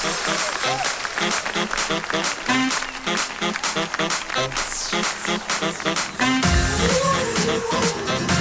[0.00, 0.28] Thank
[8.32, 8.37] you.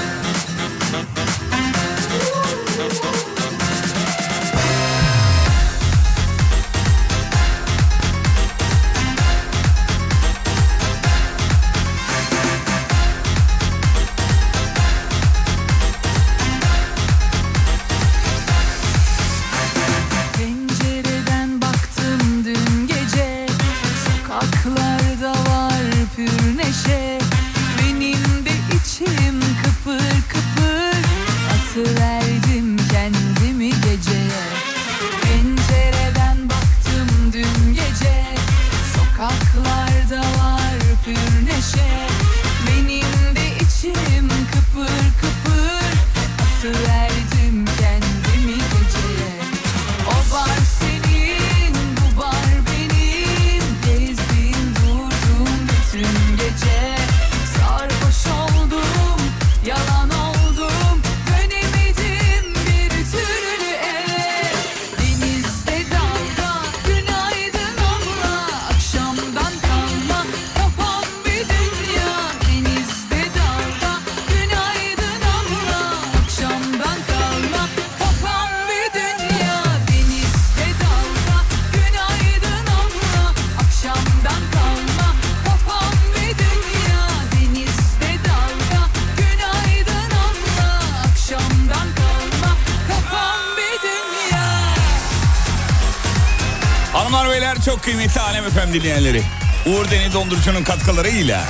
[98.57, 99.21] Efem dinleyenleri.
[99.65, 101.43] Uğur Deni Dondurucu'nun katkılarıyla.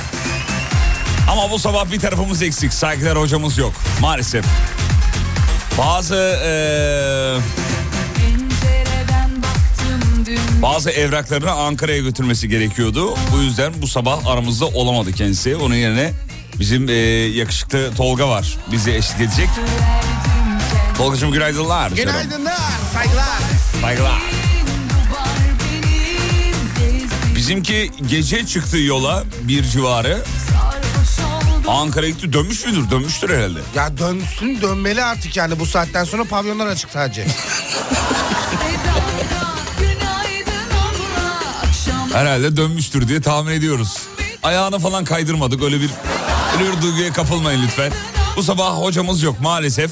[1.30, 2.72] Ama bu sabah bir tarafımız eksik.
[2.72, 3.72] Saygılar hocamız yok.
[4.00, 4.44] Maalesef.
[5.78, 6.40] Bazı
[10.26, 13.16] dün bazı evraklarını Ankara'ya götürmesi gerekiyordu.
[13.32, 15.56] Bu yüzden bu sabah aramızda olamadı kendisi.
[15.56, 16.12] Onun yerine
[16.60, 16.94] bizim eee,
[17.38, 18.56] yakışıklı Tolga var.
[18.72, 19.48] Bizi eşlik edecek.
[20.98, 21.90] Tolgacığım günaydınlar.
[21.90, 22.58] Günaydınlar,
[22.94, 23.38] saygılar.
[23.82, 24.27] Saygılar.
[27.48, 30.22] Bizimki gece çıktı yola bir civarı.
[31.68, 32.32] Ankara'ya gitti.
[32.32, 32.90] Dönmüş müdür?
[32.90, 33.58] Dönmüştür herhalde.
[33.76, 37.26] Ya dönsün dönmeli artık yani bu saatten sonra pavyonlar açık sadece.
[42.12, 43.98] Herhalde dönmüştür diye tahmin ediyoruz.
[44.42, 45.62] Ayağını falan kaydırmadık.
[45.62, 45.90] Öyle bir
[46.58, 47.92] öyle bir duyguya kapılmayın lütfen.
[48.36, 49.90] Bu sabah hocamız yok maalesef.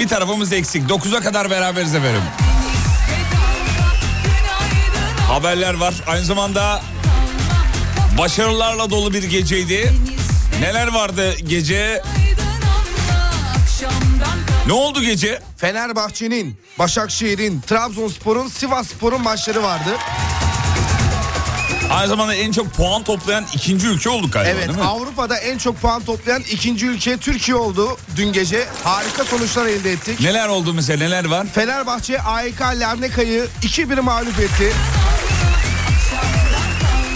[0.00, 0.90] Bir tarafımız eksik.
[0.90, 2.22] 9'a kadar beraberiz efendim.
[5.28, 5.94] Haberler var.
[6.06, 6.82] Aynı zamanda
[8.18, 9.92] başarılarla dolu bir geceydi.
[10.60, 12.02] Neler vardı gece?
[14.66, 15.40] Ne oldu gece?
[15.56, 19.90] Fenerbahçe'nin, Başakşehir'in, Trabzonspor'un, Sivasspor'un maçları vardı.
[21.90, 24.84] Aynı zamanda en çok puan toplayan ikinci ülke olduk galiba Evet değil mi?
[24.84, 28.66] Avrupa'da en çok puan toplayan ikinci ülke Türkiye oldu dün gece.
[28.84, 30.20] Harika sonuçlar elde ettik.
[30.20, 31.46] Neler oldu mesela neler var?
[31.54, 34.72] Fenerbahçe AEK Larnaka'yı 2-1 mağlup etti.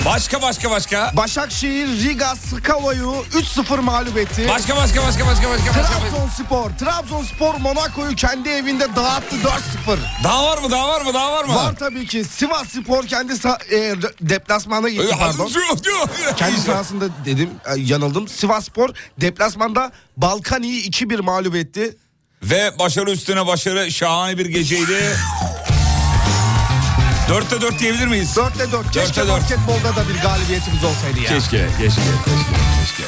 [0.05, 1.13] Başka başka başka.
[1.17, 4.47] Başakşehir Riga Skavo'yu 3-0 mağlup etti.
[4.49, 5.73] Başka başka başka başka başka.
[5.73, 9.99] Trabzonspor, Trabzonspor Monaco'yu kendi evinde dağıttı 4-0.
[10.25, 11.55] Daha var mı daha var mı daha var mı?
[11.55, 12.25] Var tabii ki.
[12.25, 13.33] Sivas Spor kendi
[13.73, 15.51] e, deplasmanda gitti pardon.
[16.37, 18.29] Kendi sahasında dedim e, yanıldım.
[18.29, 18.89] Sivas Spor
[19.21, 21.97] deplasmanda Balkani'yi 2-1 mağlup etti.
[22.43, 25.17] Ve başarı üstüne başarı şahane bir geceydi.
[27.31, 28.37] Dörtte dört diyebilir miyiz?
[28.37, 28.85] 4'te 4.
[28.93, 29.29] Keşke Dörtte dört.
[29.29, 31.29] basketbolda da bir galibiyetimiz olsaydı ya.
[31.29, 33.03] Keşke, keşke, keşke, keşke.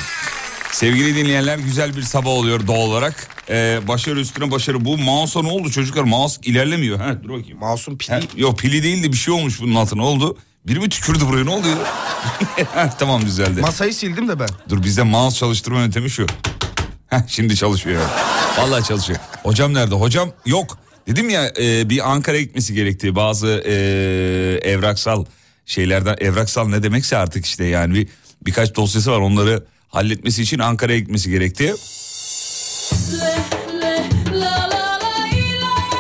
[0.73, 3.29] Sevgili dinleyenler güzel bir sabah oluyor doğal olarak.
[3.51, 4.85] Ee, başarı üstüne başarı.
[4.85, 6.03] Bu mouse'a ne oldu çocuklar?
[6.03, 7.01] Mouse ilerlemiyor.
[7.01, 7.59] Ha, dur bakayım.
[7.59, 8.15] Masum pili.
[8.15, 10.03] Ha, yok pili değil de bir şey olmuş bunun altına.
[10.03, 10.39] Ne oldu?
[10.67, 12.91] Biri mi tükürdü buraya ne oldu ya?
[12.99, 13.61] Tamam düzeldi.
[13.61, 14.49] Masayı sildim de ben.
[14.69, 16.27] Dur bizde mouse çalıştırma yöntemi şu.
[17.07, 18.03] Heh, şimdi çalışıyor.
[18.59, 19.19] Vallahi çalışıyor.
[19.43, 19.95] Hocam nerede?
[19.95, 20.79] Hocam yok.
[21.07, 23.73] Dedim ya e, bir Ankara'ya gitmesi gerektiği bazı e,
[24.63, 25.25] evraksal
[25.67, 28.09] şeylerden evraksal ne demekse artık işte yani bir
[28.47, 31.75] birkaç dosyası var onları halletmesi için Ankara'ya gitmesi gerekti.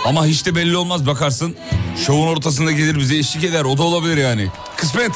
[0.04, 1.56] Ama hiç de belli olmaz bakarsın.
[2.06, 3.64] Şovun ortasında gelir bize eşlik eder.
[3.64, 4.48] O da olabilir yani.
[4.76, 5.12] Kısmet.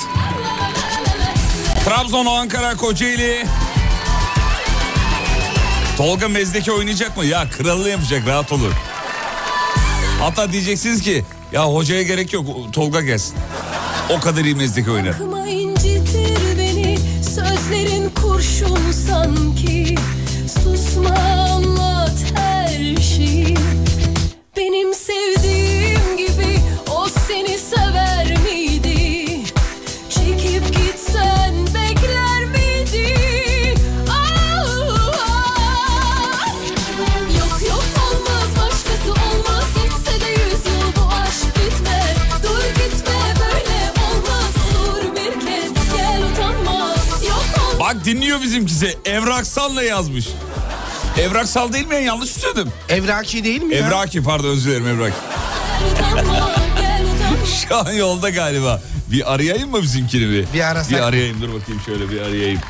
[1.84, 3.46] Trabzon, Ankara, Kocaeli.
[5.96, 7.25] Tolga Mezdeke oynayacak mı?
[7.25, 8.72] Ya krallığı yapacak rahat olur.
[10.20, 13.34] Hatta diyeceksiniz ki ya hocaya gerek yok Tolga gelsin.
[14.10, 15.10] O kadar iyi Mezdeke oynar.
[15.10, 18.92] Aklıma incitir beni sözlerin kurşun
[49.56, 50.29] Evraksal'la yazmış.
[51.19, 51.94] Evraksal değil mi?
[51.94, 52.00] ya?
[52.00, 52.73] Yanlış söyledim?
[52.88, 53.87] Evraki değil mi ya?
[53.87, 55.12] Evraki pardon özür dilerim Evrak.
[55.93, 56.32] Utanma
[56.81, 58.82] gel utanma Şu an yolda galiba.
[59.12, 60.53] Bir arayayım mı bizimkini bir?
[60.55, 60.91] Bir arasak.
[60.91, 62.61] Bir arayayım dur bakayım şöyle bir arayayım.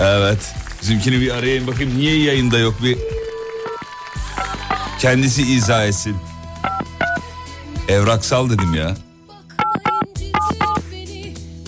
[0.00, 0.38] Evet.
[0.82, 2.98] Bizimkini bir arayayım bakayım niye yayında yok bir.
[4.98, 6.16] Kendisi izah etsin.
[7.88, 8.94] Evraksal dedim ya.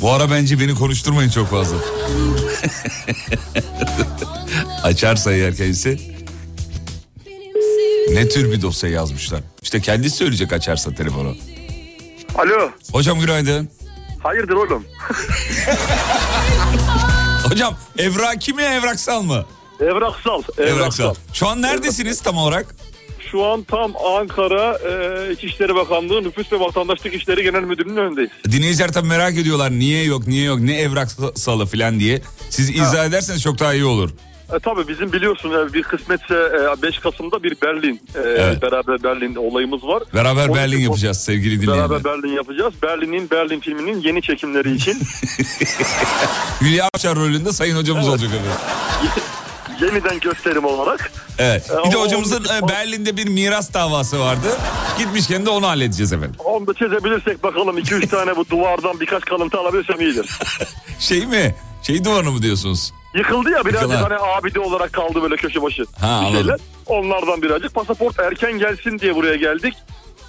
[0.00, 1.76] Bu ara bence beni konuşturmayın çok fazla.
[4.82, 5.98] Açarsa eğer kendisi
[8.10, 9.40] ne tür bir dosya yazmışlar.
[9.62, 11.36] İşte kendisi söyleyecek açarsa telefonu.
[12.34, 12.70] Alo.
[12.92, 13.68] Hocam günaydın.
[14.22, 14.84] Hayırdır oğlum?
[17.44, 19.44] Hocam evraki mi evraksal mı?
[19.80, 20.42] Evraksal.
[20.58, 21.14] Evraksal.
[21.32, 22.66] Şu an neredesiniz tam olarak?
[23.32, 28.30] Şu an tam Ankara e, İçişleri Bakanlığı Nüfus ve Vatandaşlık İşleri Genel Müdürlüğü'nün önündeyiz.
[28.52, 32.22] Dinleyiciler tabii merak ediyorlar niye yok niye yok ne evraksalı falan diye.
[32.50, 34.10] Siz izah ederseniz çok daha iyi olur.
[34.54, 36.34] E, tabii bizim biliyorsun e, bir kısmetse
[36.78, 38.62] e, 5 Kasım'da bir Berlin e, Evet.
[38.62, 40.02] beraber Berlin olayımız var.
[40.14, 41.90] Beraber Onun Berlin yapacağız sevgili dinleyenler.
[41.90, 42.74] Beraber Berlin yapacağız.
[42.82, 44.94] Berlin'in Berlin filminin yeni çekimleri için
[46.60, 48.52] Hülya Avşar rolünde sayın hocamız olacak efendim.
[49.80, 51.70] yeniden gösterim olarak Evet.
[51.70, 54.56] E, Bir de o- hocamızın o- e, Berlin'de bir miras davası vardı.
[54.98, 56.36] Gitmişken de onu halledeceğiz efendim.
[56.44, 60.26] onu da çözebilirsek bakalım 2-3 tane bu duvardan birkaç kalıntı alabilirsem iyidir.
[60.98, 61.54] Şey mi?
[61.82, 62.92] Şey duvarını mı diyorsunuz?
[63.14, 64.10] Yıkıldı ya birazcık Yıkılan.
[64.10, 65.84] hani abide olarak kaldı böyle köşe başı.
[66.00, 66.58] Ha, bir şeyler.
[66.86, 67.74] Onlardan birazcık.
[67.74, 69.74] Pasaport erken gelsin diye buraya geldik.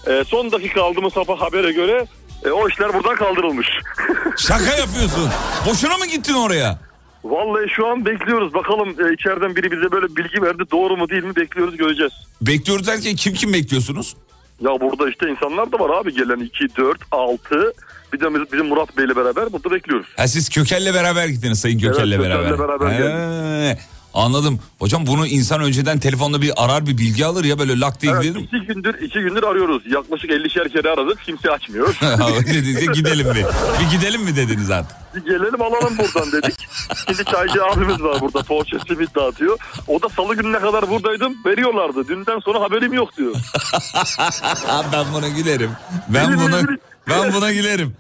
[0.08, 2.06] Ee, son dakika aldığımız sabah habere göre
[2.46, 3.68] e, o işler buradan kaldırılmış.
[4.38, 5.30] Şaka yapıyorsun.
[5.70, 6.80] Boşuna mı gittin oraya?
[7.24, 8.54] Vallahi şu an bekliyoruz.
[8.54, 10.64] Bakalım e, içeriden biri bize böyle bilgi verdi.
[10.72, 12.12] Doğru mu değil mi bekliyoruz göreceğiz.
[12.42, 14.16] Bekliyoruz derken kim kim bekliyorsunuz?
[14.62, 16.14] Ya burada işte insanlar da var abi.
[16.16, 17.74] Gelen 2, 4, 6.
[18.14, 20.08] Bir de biz- bizim Murat Bey'le beraber burada bekliyoruz.
[20.18, 22.50] Ha siz Kökel'le beraber gittiniz Sayın Kökel'le Evet, beraber.
[22.50, 23.78] Kökel'le beraber He,
[24.14, 24.60] Anladım.
[24.80, 28.24] Hocam bunu insan önceden telefonda bir arar bir bilgi alır ya böyle lak diye Evet,
[28.24, 28.42] gidelim.
[28.44, 29.84] iki gündür, iki gündür arıyoruz.
[29.92, 31.20] Yaklaşık 50'şer kere aradık.
[31.26, 31.96] Kimse açmıyor.
[32.46, 33.46] Dediniz gidelim mi?
[33.82, 34.98] Bir gidelim mi dediniz artık?
[35.16, 36.68] Bir gelelim alalım buradan dedik.
[37.08, 39.58] Şimdi çaycı abimiz var burada poğaça simit dağıtıyor.
[39.88, 42.08] O da salı gününe kadar buradaydım veriyorlardı.
[42.08, 43.36] Dünden sonra haberim yok diyor.
[44.94, 45.72] ben buna gülerim.
[46.10, 46.62] Ben buna
[47.10, 47.96] ben buna gülerim.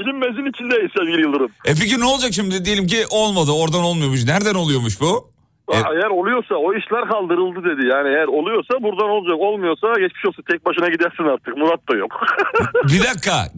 [0.00, 1.50] Bilinmezin içindeyiz sevgili Yıldırım.
[1.64, 4.24] E peki ne olacak şimdi diyelim ki olmadı oradan olmuyormuş.
[4.24, 5.30] Nereden oluyormuş bu?
[5.72, 7.86] E, Eğer oluyorsa o işler kaldırıldı dedi.
[7.86, 9.36] Yani eğer oluyorsa buradan olacak.
[9.38, 11.56] Olmuyorsa geçmiş olsun tek başına gidersin artık.
[11.56, 12.12] Murat da yok.
[12.84, 13.48] bir dakika.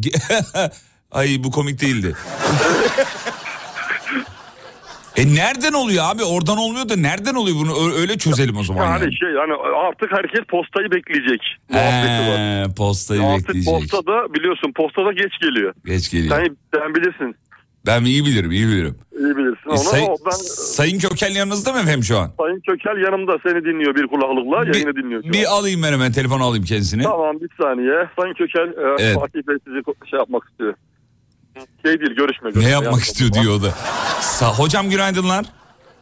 [1.12, 2.12] Ay bu komik değildi.
[5.16, 6.24] e nereden oluyor abi?
[6.24, 7.72] Oradan olmuyor da nereden oluyor bunu?
[8.00, 8.84] Öyle çözelim o zaman.
[8.84, 9.16] yani Yani.
[9.16, 9.52] şey yani
[9.88, 11.40] artık herkes postayı bekleyecek.
[11.70, 12.74] Muhabbeti var.
[12.74, 13.74] Postayı Artık bekleyecek.
[13.74, 15.74] postada biliyorsun postada geç geliyor.
[15.84, 16.36] Geç geliyor.
[16.36, 17.36] Sen, sen bilirsin.
[17.86, 18.98] Ben iyi bilirim, iyi bilirim.
[19.18, 19.78] İyi bilirsin E, onu.
[19.78, 20.30] say- ben
[20.76, 22.30] Sayın Kökel yanınızda mı efendim şu an?
[22.40, 24.66] Sayın Kökel yanımda seni dinliyor bir kulaklıkla.
[24.66, 25.22] Bir, Yayını dinliyor.
[25.22, 25.32] şu an.
[25.32, 27.02] bir alayım ben hemen telefonu alayım kendisini.
[27.02, 28.08] Tamam bir saniye.
[28.18, 29.14] Sayın Kökel e, Evet.
[29.14, 29.80] Fatih Bey sizi
[30.10, 30.74] şey yapmak istiyor.
[31.84, 32.50] Şey değil görüşme.
[32.50, 32.64] görüşme.
[32.64, 33.68] Ne yapmak Yani- istiyor diyor o da.
[34.20, 35.44] Sa- Hocam günaydınlar.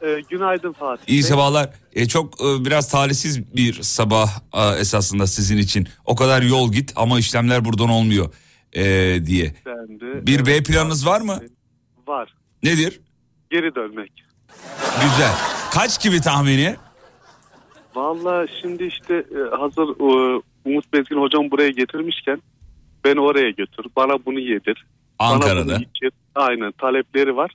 [0.02, 1.04] Ee, günaydın Fatih.
[1.06, 1.70] İyi sabahlar.
[1.92, 5.88] E, çok e, biraz talihsiz bir sabah e, esasında sizin için.
[6.04, 8.34] O kadar yol git ama işlemler buradan olmuyor
[8.72, 8.82] e,
[9.26, 9.54] diye.
[9.66, 11.40] De- Bir B planınız var mı?
[12.06, 12.34] Var.
[12.62, 13.00] Nedir?
[13.50, 14.12] Geri dönmek.
[15.02, 15.32] Güzel.
[15.70, 16.76] Kaç gibi tahmini?
[17.94, 22.42] Vallahi şimdi işte e, hazır e, Umut Bezgin hocam buraya getirmişken
[23.04, 23.86] beni oraya götür.
[23.96, 24.86] Bana bunu yedir.
[25.18, 25.80] Ankara'da.
[26.34, 27.50] Aynen talepleri var.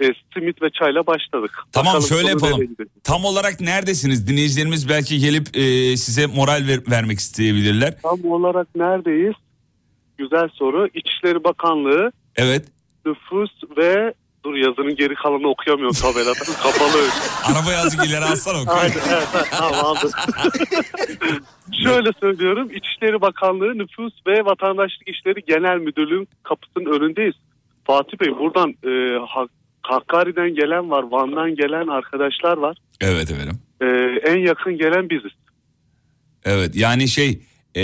[0.00, 1.58] E, simit ve çayla başladık.
[1.72, 2.76] Tamam Bakalım şöyle yapalım.
[3.04, 4.28] Tam olarak neredesiniz?
[4.28, 7.94] Dinleyicilerimiz belki gelip e, size moral ver- vermek isteyebilirler.
[8.02, 9.34] Tam olarak neredeyiz?
[10.18, 10.88] Güzel soru.
[10.94, 12.68] İçişleri Bakanlığı Evet.
[13.06, 17.02] nüfus ve dur yazının geri kalanını okuyamıyorum tabeladan kapalı.
[17.44, 18.58] Araba yazık ileri alsana.
[18.58, 18.64] o.
[18.74, 20.10] Aynen evet, evet, tamam aldım.
[21.84, 27.34] Şöyle söylüyorum İçişleri Bakanlığı Nüfus ve Vatandaşlık İşleri Genel Müdürlüğü'nün kapısının önündeyiz.
[27.84, 29.46] Fatih Bey buradan e, Ha-
[29.82, 32.76] Hakkari'den gelen var, Van'dan gelen arkadaşlar var.
[33.00, 33.58] Evet efendim.
[33.80, 33.86] E,
[34.30, 35.32] en yakın gelen biziz.
[36.44, 37.40] Evet yani şey
[37.74, 37.82] e,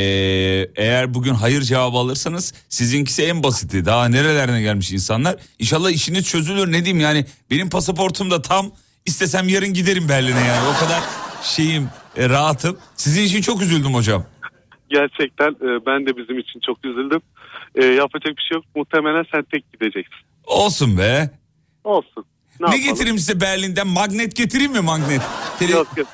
[0.76, 3.84] eğer bugün hayır cevabı alırsanız sizinkisi en basiti.
[3.84, 5.36] Daha nerelerden gelmiş insanlar.
[5.58, 8.70] İnşallah işiniz çözülür ne diyeyim yani benim pasaportum da tam
[9.06, 11.02] istesem yarın giderim Berlin'e yani o kadar
[11.42, 12.78] şeyim e, rahatım.
[12.96, 14.24] Sizin için çok üzüldüm hocam.
[14.90, 17.20] Gerçekten e, ben de bizim için çok üzüldüm.
[17.74, 18.64] E, yapacak bir şey yok.
[18.76, 20.16] Muhtemelen sen tek gideceksin.
[20.46, 21.30] Olsun be.
[21.84, 22.24] Olsun.
[22.60, 22.84] Ne, yapalım?
[22.84, 23.86] getireyim size Berlin'den?
[23.86, 25.22] Magnet getireyim mi magnet?
[25.58, 26.08] Tele- Yok yok.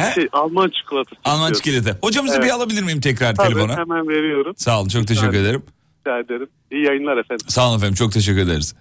[0.00, 0.14] He?
[0.14, 1.20] Şey, Alman çikolatası.
[1.24, 1.82] Alman istiyorum.
[1.84, 2.06] çikolata.
[2.06, 2.44] Hocamızı Evet.
[2.44, 3.76] bir alabilir miyim tekrar Tabii telefona?
[3.76, 4.54] hemen veriyorum.
[4.56, 5.46] Sağ olun çok teşekkür Yani.
[5.46, 5.62] ederim.
[6.06, 6.48] Rica ederim.
[6.70, 7.46] İyi yayınlar efendim.
[7.48, 8.74] Sağ olun efendim çok teşekkür ederiz.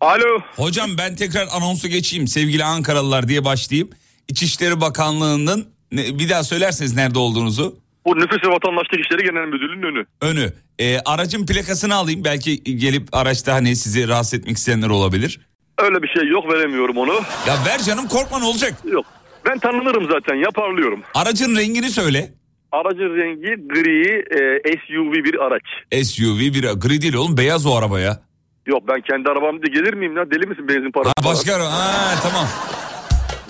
[0.00, 0.38] Alo.
[0.56, 3.90] Hocam ben tekrar anonsu geçeyim sevgili Ankaralılar diye başlayayım.
[4.28, 7.76] İçişleri Bakanlığı'nın bir daha söylerseniz nerede olduğunuzu.
[8.06, 10.06] Bu Nüfus ve Vatandaşlık İşleri Genel Müdürlüğü'nün önü.
[10.20, 10.52] Önü.
[10.78, 12.24] Ee, aracın plakasını alayım.
[12.24, 15.40] Belki gelip araçta hani sizi rahatsız etmek isteyenler olabilir.
[15.78, 17.12] Öyle bir şey yok veremiyorum onu.
[17.46, 18.74] Ya ver canım korkma ne olacak?
[18.92, 19.06] Yok.
[19.46, 21.00] Ben tanınırım zaten yaparlıyorum.
[21.14, 22.32] Aracın rengini söyle.
[22.72, 25.62] Aracın rengi gri e, SUV bir araç.
[26.06, 28.20] SUV bir gri değil oğlum beyaz o araba ya.
[28.66, 30.30] Yok ben kendi arabamda gelir miyim ya?
[30.30, 31.12] Deli misin benzin parası?
[31.18, 31.72] Ha, başka araba.
[31.72, 32.46] Ha, tamam.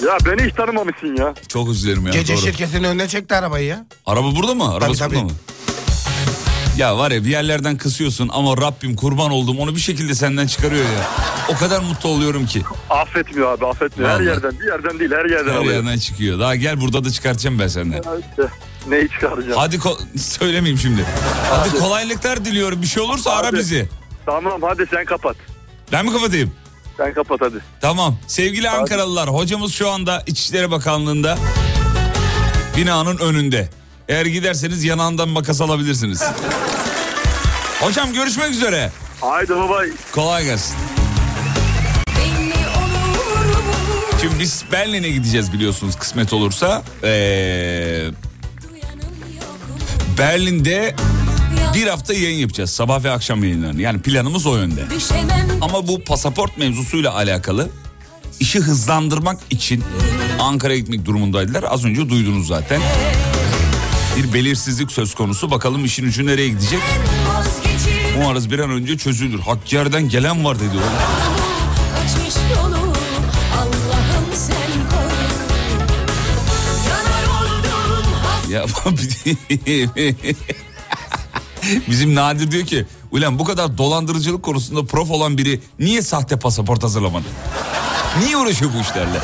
[0.07, 1.35] Ya beni hiç tanımamışsın ya.
[1.49, 2.13] Çok dilerim ya.
[2.13, 2.43] Gece doğru.
[2.43, 3.87] şirketinin önüne çekti arabayı ya.
[4.07, 4.75] Araba burada mı?
[4.75, 5.33] Arabası Tabii, burada tabii.
[5.33, 5.39] mı?
[6.77, 10.85] Ya var ya bir yerlerden kısıyorsun ama Rabbim kurban oldum onu bir şekilde senden çıkarıyor
[10.85, 11.05] ya.
[11.49, 12.63] O kadar mutlu oluyorum ki.
[12.91, 14.11] Affetmiyor abi affetmiyor.
[14.11, 14.27] Her Vallahi.
[14.29, 15.75] yerden bir yerden değil her yerden Her alıyor.
[15.75, 16.41] yerden çıkıyor.
[16.41, 17.97] Daha gel burada da çıkartacağım ben senden.
[17.97, 18.43] Ya işte,
[18.89, 19.57] neyi çıkaracağım?
[19.59, 21.05] Hadi ko- söylemeyeyim şimdi.
[21.51, 22.83] Hadi kolaylıklar diliyorum.
[22.83, 23.57] Bir şey olursa ara Hadi.
[23.57, 23.89] bizi.
[24.27, 25.37] Tamam hadi sen kapat.
[25.93, 26.53] Ben mi kapatayım?
[26.97, 27.57] Sen kapat hadi.
[27.81, 28.19] Tamam.
[28.27, 31.39] Sevgili Ankaralılar hocamız şu anda İçişleri Bakanlığı'nda
[32.77, 33.69] binanın önünde.
[34.09, 36.23] Eğer giderseniz yanağından makas alabilirsiniz.
[37.81, 38.91] Hocam görüşmek üzere.
[39.21, 39.91] Haydi babay.
[40.13, 40.77] Kolay gelsin.
[44.21, 46.83] Şimdi biz Berlin'e gideceğiz biliyorsunuz kısmet olursa.
[47.05, 48.07] Ee?
[50.19, 50.95] Berlin'de
[51.75, 52.71] bir hafta yayın yapacağız.
[52.71, 53.83] Sabah ve akşam yayınlarını.
[53.83, 54.85] Yani planımız o yönde.
[55.61, 57.69] Ama bu pasaport mevzusuyla alakalı
[58.41, 59.85] işi hızlandırmak için
[60.41, 61.65] Ankara'ya gitmek durumundaydılar.
[61.69, 62.81] Az önce duydunuz zaten.
[64.17, 65.51] Bir belirsizlik söz konusu.
[65.51, 66.81] Bakalım işin ucu nereye gidecek?
[68.19, 69.41] Umarız bir an önce çözülür.
[69.41, 70.83] Hak yerden gelen var dedi oldum
[78.51, 78.65] Ya
[81.89, 86.83] Bizim Nadir diyor ki ulan bu kadar dolandırıcılık konusunda prof olan biri niye sahte pasaport
[86.83, 87.25] hazırlamadı?
[88.19, 89.21] Niye uğraşıyor bu işlerle?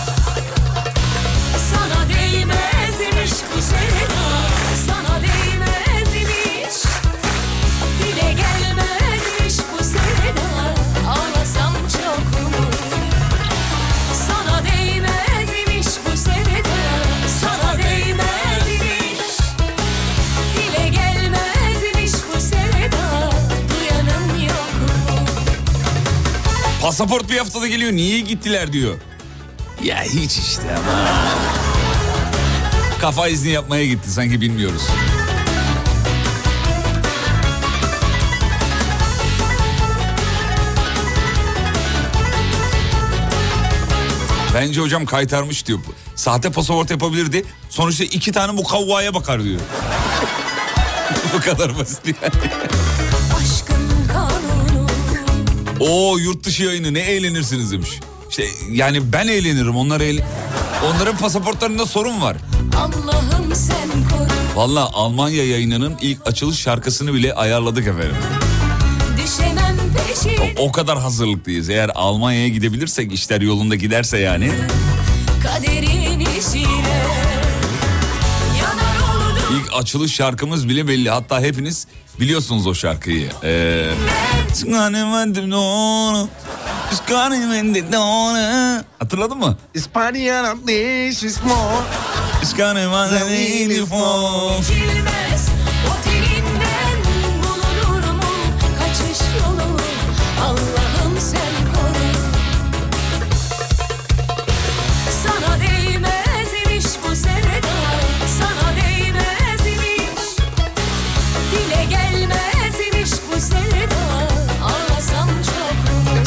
[27.00, 28.95] Pasaport bir haftada geliyor niye gittiler diyor.
[29.85, 31.04] Ya hiç işte ama.
[33.00, 34.83] Kafa izni yapmaya gitti sanki bilmiyoruz.
[44.54, 45.78] Bence hocam kaytarmış diyor.
[46.14, 47.45] Sahte pasaport yapabilirdi.
[47.71, 49.61] Sonuçta iki tane mukavvaya bakar diyor.
[51.35, 52.79] Bu kadar basit yani.
[55.90, 57.90] Oo yurt dışı yayını ne eğlenirsiniz demiş.
[58.30, 60.26] İşte yani ben eğlenirim onlar eğlen...
[60.84, 62.37] Onların pasaportlarında sorun var.
[62.76, 68.16] Allah'ım sen koru Valla Almanya yayınının ilk açılış şarkısını bile ayarladık efendim.
[69.16, 71.68] Peşine O kadar hazırlıklıyız.
[71.68, 74.52] Eğer Almanya'ya gidebilirsek işler yolunda giderse yani.
[79.52, 81.10] ilk açılış şarkımız bile belli.
[81.10, 81.87] Hatta hepiniz
[82.21, 83.31] biliyorsunuz o şarkıyı.
[83.45, 83.91] Ee,
[88.99, 89.57] Hatırladın mı?
[89.75, 90.67] İspanya'nın
[95.31, 95.50] this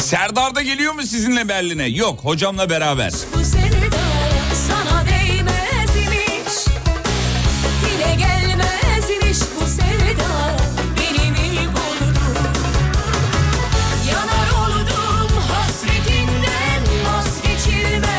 [0.04, 1.86] Serdar da geliyor mu sizinle Berlin'e?
[1.86, 3.12] Yok hocamla beraber.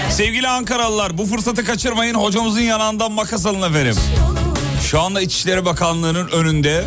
[0.10, 2.16] Sevgili Ankaralılar bu fırsatı kaçırmayın.
[2.16, 3.96] Hocamızın yanağından makas alın efendim.
[4.90, 6.86] Şu anda İçişleri Bakanlığı'nın önünde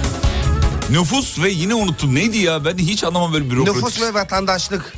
[0.91, 3.83] nüfus ve yine unuttum neydi ya ben hiç anlamam böyle bürokratik.
[3.83, 4.93] Nüfus ve vatandaşlık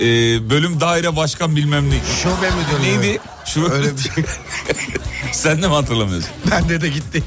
[0.00, 0.04] Ee,
[0.50, 1.94] bölüm daire başkan bilmem ne.
[2.22, 3.02] şube müdürlüğü.
[3.02, 3.18] Neydi?
[3.44, 3.70] Şu...
[3.70, 4.24] Öyle bir şey.
[5.32, 6.30] Sen de mi hatırlamıyorsun?
[6.50, 7.22] Bende de gitti.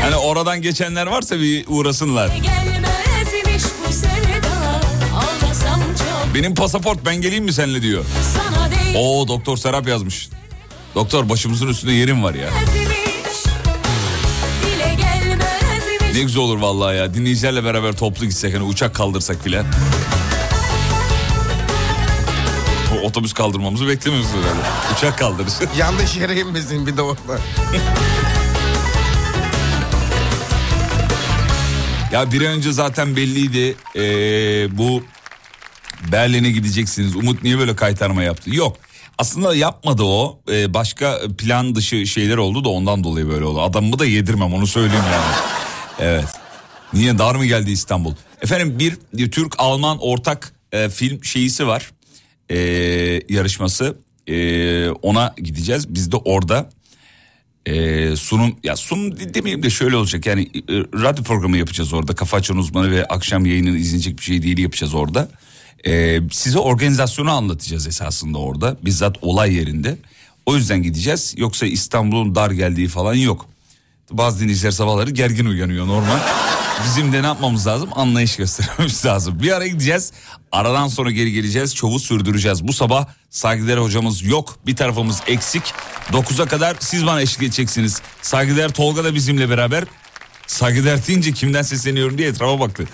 [0.00, 2.30] Yani oradan geçenler varsa bir uğrasınlar.
[6.34, 8.04] Benim pasaport ben geleyim mi seninle diyor.
[8.96, 10.28] Oo doktor Serap yazmış.
[10.96, 12.48] Doktor başımızın üstünde yerim var ya.
[16.14, 17.14] Ne güzel olur vallahi ya.
[17.14, 19.66] Dinleyicilerle beraber toplu gitsek hani uçak kaldırsak filan.
[23.04, 24.68] Otobüs kaldırmamızı beklemiyoruz herhalde.
[24.96, 25.60] Uçak kaldırırız.
[25.78, 27.38] Yanlış yere inmesin bir de orada.
[32.12, 33.76] Ya bir önce zaten belliydi.
[33.96, 35.04] Ee, bu
[36.12, 37.16] Berlin'e gideceksiniz.
[37.16, 38.54] Umut niye böyle kaytarma yaptı?
[38.54, 38.85] Yok.
[39.18, 40.40] Aslında yapmadı o.
[40.50, 43.60] Ee, başka plan dışı şeyler oldu da ondan dolayı böyle oldu.
[43.62, 45.34] Adamımı da yedirmem onu söyleyeyim yani.
[46.00, 46.24] Evet.
[46.92, 48.14] Niye dar mı geldi İstanbul?
[48.42, 51.90] Efendim bir, bir Türk-Alman ortak e, film şeyisi var.
[52.50, 52.56] E,
[53.28, 53.96] yarışması.
[54.26, 55.94] E, ona gideceğiz.
[55.94, 56.70] Biz de orada
[57.66, 62.14] e, sunum ya sunum de- demeyeyim de şöyle olacak yani e, radyo programı yapacağız orada
[62.14, 65.28] kafa açan uzmanı ve akşam yayını izlenecek bir şey değil yapacağız orada.
[65.86, 69.98] E, size organizasyonu anlatacağız esasında orada bizzat olay yerinde.
[70.46, 73.46] O yüzden gideceğiz yoksa İstanbul'un dar geldiği falan yok.
[74.10, 76.18] Bazı dinleyiciler sabahları gergin uyanıyor normal.
[76.84, 77.90] Bizim de ne yapmamız lazım?
[77.94, 79.42] Anlayış göstermemiz lazım.
[79.42, 80.12] Bir ara gideceğiz.
[80.52, 81.74] Aradan sonra geri geleceğiz.
[81.74, 82.68] Şovu sürdüreceğiz.
[82.68, 84.58] Bu sabah saygıdeğer hocamız yok.
[84.66, 85.62] Bir tarafımız eksik.
[86.12, 88.02] 9'a kadar siz bana eşlik edeceksiniz.
[88.22, 89.84] Saygıdeğer Tolga da bizimle beraber.
[90.46, 92.84] Saygıdeğer deyince kimden sesleniyorum diye etrafa baktı.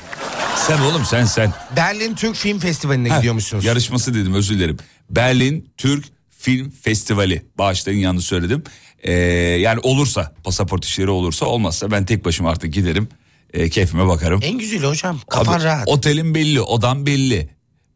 [0.66, 1.52] Sen oğlum sen sen.
[1.76, 3.64] Berlin Türk Film Festivali'ne Ha, gidiyormuşsunuz.
[3.64, 4.76] Yarışması dedim özür dilerim.
[5.10, 6.04] Berlin Türk
[6.38, 7.42] Film Festivali.
[7.58, 8.62] Bağışlayın yanlış söyledim.
[9.02, 9.12] Ee,
[9.60, 13.08] yani olursa pasaport işleri olursa olmazsa ben tek başıma artık giderim.
[13.54, 14.40] Ee, keyfime bakarım.
[14.44, 15.20] En güzeli hocam.
[15.30, 15.88] Kafan Abi, rahat.
[15.88, 17.48] Otelim belli, odam belli.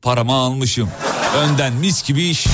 [0.03, 0.89] Paramı almışım.
[1.37, 2.47] Önden mis gibi iş.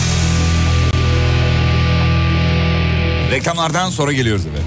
[3.30, 4.66] Reklamlardan sonra geliyoruz efendim.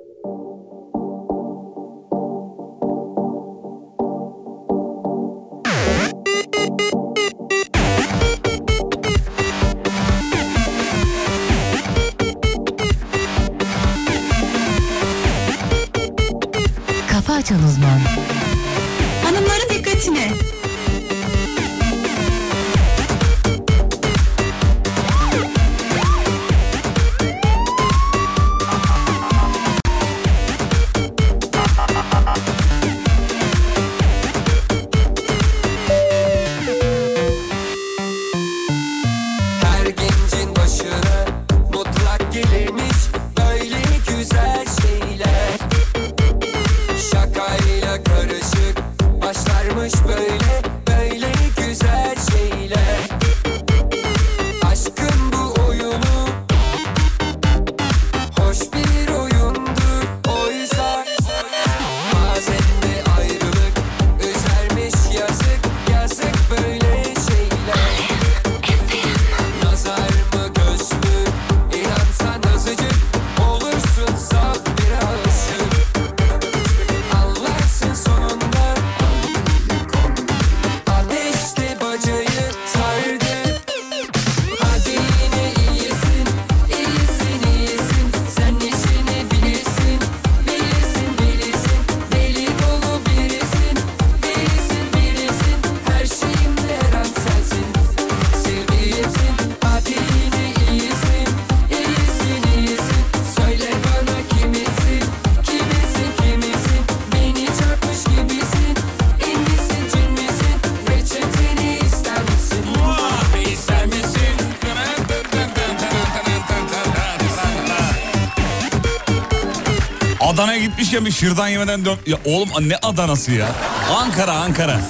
[120.91, 121.97] Gitmiş ya bir şırdan yemeden dön...
[122.07, 123.55] Ya oğlum ne Adana'sı ya?
[123.95, 124.81] Ankara Ankara.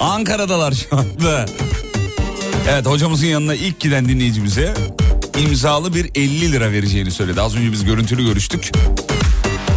[0.00, 1.46] Ankara'dalar şu anda.
[2.68, 4.74] Evet hocamızın yanına ilk giden dinleyicimize
[5.38, 7.40] imzalı bir 50 lira vereceğini söyledi.
[7.40, 8.72] Az önce biz görüntülü görüştük.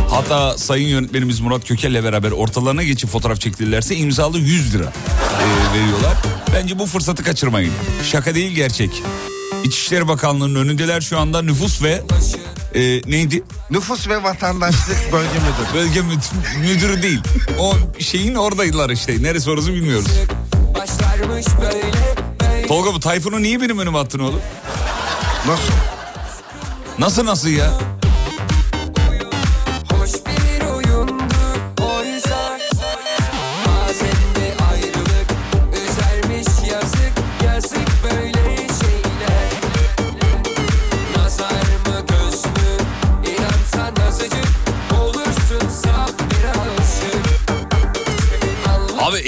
[0.09, 4.93] Hatta sayın yönetmenimiz Murat Kökel'le beraber ortalarına geçip fotoğraf çektirirlerse imzalı 100 lira
[5.41, 6.17] e, veriyorlar.
[6.53, 7.73] Bence bu fırsatı kaçırmayın.
[8.03, 9.03] Şaka değil gerçek.
[9.63, 12.03] İçişleri Bakanlığı'nın önündeler şu anda nüfus ve
[12.77, 13.43] e, neydi?
[13.69, 15.73] Nüfus ve Vatandaşlık Bölge Müdürü.
[15.73, 17.21] Bölge müd- müdürü değil.
[17.59, 19.23] O şeyin oradaydılar işte.
[19.23, 20.07] Neresi orası bilmiyoruz.
[20.75, 21.83] Başlarmış böyle
[22.41, 24.41] böyle Tolga bu Tayfun'u niye benim önüme attın oğlum?
[25.47, 25.63] Nasıl?
[26.99, 27.71] Nasıl nasıl ya?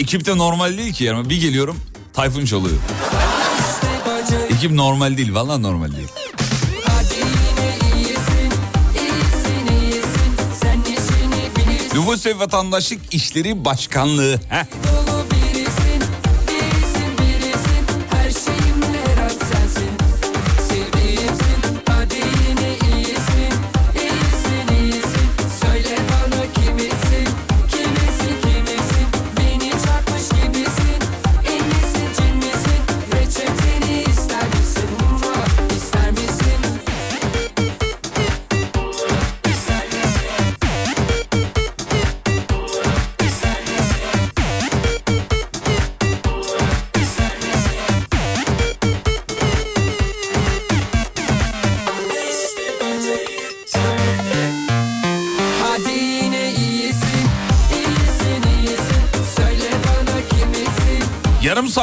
[0.10, 1.78] Ekip de normal değil ki yani bir geliyorum
[2.14, 2.78] Tayfun çalıyor.
[4.50, 6.08] Ekip normal değil valla normal değil.
[11.94, 14.40] Nüfus ve Vatandaşlık İşleri Başkanlığı.
[14.50, 14.66] Heh.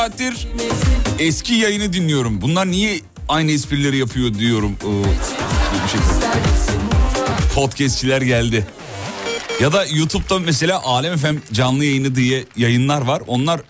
[0.07, 0.49] Saattir
[1.19, 2.41] eski yayını dinliyorum.
[2.41, 4.77] Bunlar niye aynı esprileri yapıyor diyorum.
[4.83, 5.05] Ee,
[5.93, 6.01] şey.
[7.55, 8.67] Podcastçiler geldi.
[9.61, 13.23] Ya da YouTube'da mesela Alem FM canlı yayını diye yayınlar var.
[13.27, 13.61] Onlar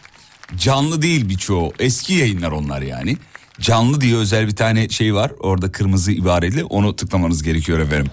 [0.56, 1.72] canlı değil birçoğu.
[1.78, 3.16] Eski yayınlar onlar yani.
[3.60, 5.32] Canlı diye özel bir tane şey var.
[5.40, 6.64] Orada kırmızı ibareli.
[6.64, 8.10] Onu tıklamanız gerekiyor efendim.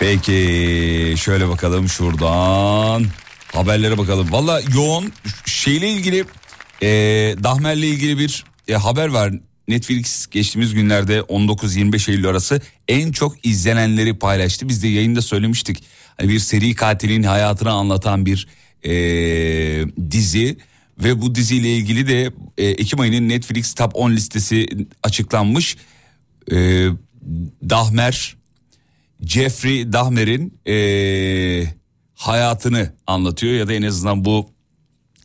[0.00, 3.06] Peki şöyle bakalım şuradan.
[3.52, 4.32] Haberlere bakalım.
[4.32, 5.12] Valla yoğun
[5.46, 6.24] şeyle ilgili
[6.82, 6.88] e,
[7.44, 9.32] Dahmer'le ilgili bir e, haber var.
[9.68, 14.68] Netflix geçtiğimiz günlerde 19-25 Eylül arası en çok izlenenleri paylaştı.
[14.68, 15.84] Biz de yayında söylemiştik.
[16.16, 18.48] Hani bir seri katilin hayatını anlatan bir
[18.84, 18.92] e,
[20.10, 20.56] dizi
[20.98, 24.66] ve bu diziyle ilgili de e, Ekim ayının Netflix Top 10 listesi
[25.02, 25.76] açıklanmış.
[26.52, 26.88] E,
[27.70, 28.36] Dahmer
[29.20, 31.66] Jeffrey Dahmer'in e,
[32.14, 34.50] hayatını anlatıyor ya da en azından bu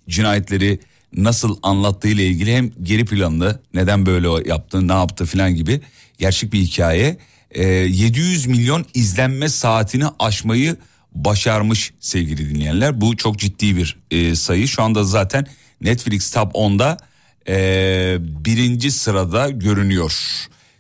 [0.10, 0.80] cinayetleri
[1.16, 5.82] nasıl anlattığı ile ilgili hem geri planlı neden böyle yaptı ne yaptı filan gibi
[6.18, 7.18] gerçek bir hikaye.
[7.52, 10.78] Ee, 700 milyon izlenme saatini aşmayı
[11.12, 13.02] başarmış sevgili dinleyenler.
[13.02, 14.68] Bu çok ciddi bir e, sayı.
[14.68, 15.48] Şu anda zaten
[15.82, 16.98] Netflix Top 10'da
[17.48, 20.14] e, birinci sırada görünüyor.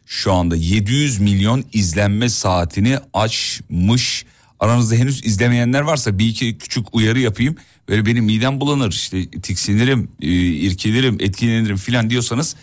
[0.05, 4.25] Şu anda 700 milyon izlenme saatini aşmış.
[4.59, 7.55] Aranızda henüz izlemeyenler varsa bir iki küçük uyarı yapayım.
[7.89, 12.55] Böyle benim midem bulanır işte tiksinirim, e, irkilirim, etkilenirim filan diyorsanız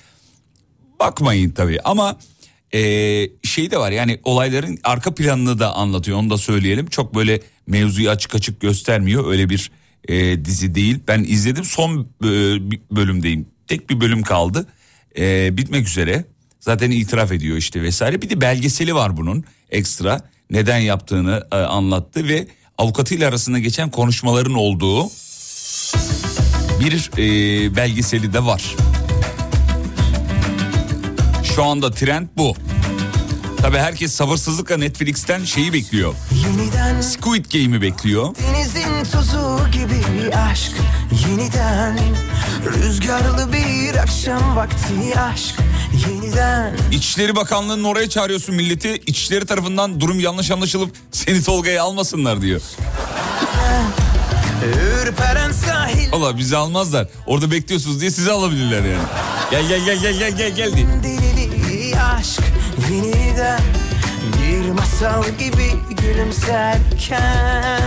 [1.00, 1.80] bakmayın tabii.
[1.84, 2.18] Ama
[2.74, 2.80] e,
[3.42, 6.86] şey de var yani olayların arka planını da anlatıyor onu da söyleyelim.
[6.86, 9.70] Çok böyle mevzuyu açık açık göstermiyor öyle bir
[10.08, 10.98] e, dizi değil.
[11.08, 12.28] Ben izledim son e,
[12.90, 13.46] bölümdeyim.
[13.66, 14.66] Tek bir bölüm kaldı.
[15.18, 16.24] E, bitmek üzere.
[16.60, 18.22] Zaten itiraf ediyor işte vesaire.
[18.22, 20.20] Bir de belgeseli var bunun ekstra.
[20.50, 22.46] Neden yaptığını e, anlattı ve
[22.78, 25.10] avukatıyla arasında geçen konuşmaların olduğu
[26.80, 28.76] bir e, belgeseli de var.
[31.54, 32.56] Şu anda trend bu.
[33.64, 36.14] Tabi herkes sabırsızlıkla Netflix'ten şeyi bekliyor.
[36.44, 38.34] Yeniden Squid Game'i bekliyor.
[38.36, 40.72] denizin tuzu gibi aşk
[41.28, 41.98] Yeniden
[42.66, 45.54] rüzgarlı bir akşam vakti aşk
[46.08, 49.02] Yeniden İçişleri Bakanlığı'nın oraya çağırıyorsun milleti.
[49.06, 52.60] İçişleri tarafından durum yanlış anlaşılıp seni Tolga'ya almasınlar diyor.
[56.12, 57.08] Valla bizi almazlar.
[57.26, 59.04] Orada bekliyorsunuz diye sizi alabilirler yani.
[59.50, 60.86] Gel gel gel gel gel gel gel diye.
[60.86, 62.40] delili aşk
[63.34, 63.60] Yeniden
[64.42, 67.80] bir masal gibi gülümserken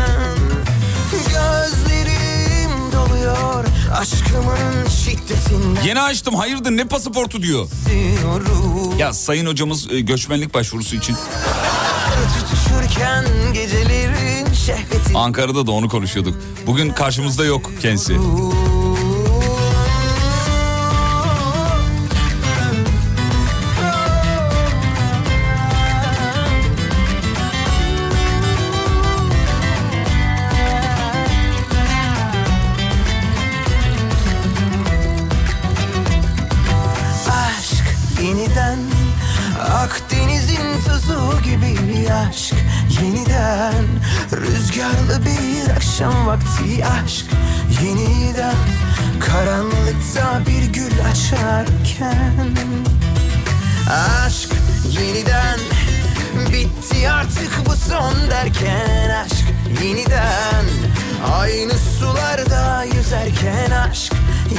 [1.11, 3.65] Gözlerim doluyor
[3.99, 7.67] aşkımın şiddetinden Yeni açtım hayırdır ne pasaportu diyor.
[7.89, 8.97] Diyorum.
[8.97, 11.15] Ya sayın hocamız e, göçmenlik başvurusu için
[12.39, 16.35] Tutuşurken gecelerin şehveti Ankara'da da onu konuşuyorduk.
[16.67, 18.13] Bugün karşımızda yok kendisi.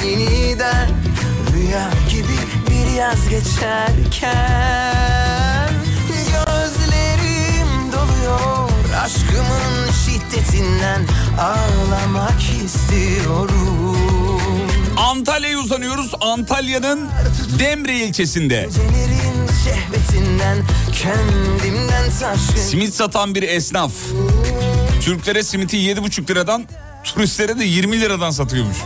[0.04, 0.88] Yeniden
[1.52, 2.38] Rüya gibi
[2.70, 4.38] bir yaz geçerken
[6.08, 8.70] Gözlerim doluyor
[9.04, 11.06] aşkımın şiddetinden
[11.40, 13.98] Ağlamak istiyorum
[14.96, 16.12] Antalya'ya uzanıyoruz.
[16.20, 17.08] Antalya'nın
[17.58, 18.68] Demre ilçesinde.
[22.70, 23.92] Simit satan bir esnaf.
[25.00, 26.66] Türklere simiti 7,5 liradan,
[27.04, 28.76] turistlere de 20 liradan satıyormuş.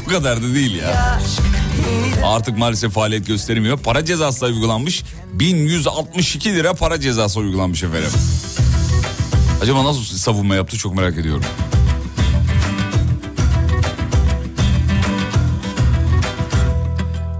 [0.06, 1.20] bu kadar da değil ya.
[2.24, 3.78] Artık maalesef faaliyet gösteremiyor.
[3.78, 5.02] Para cezası uygulanmış.
[5.32, 8.10] 1162 lira para cezası uygulanmış efendim.
[9.62, 11.44] Acaba nasıl savunma yaptı çok merak ediyorum.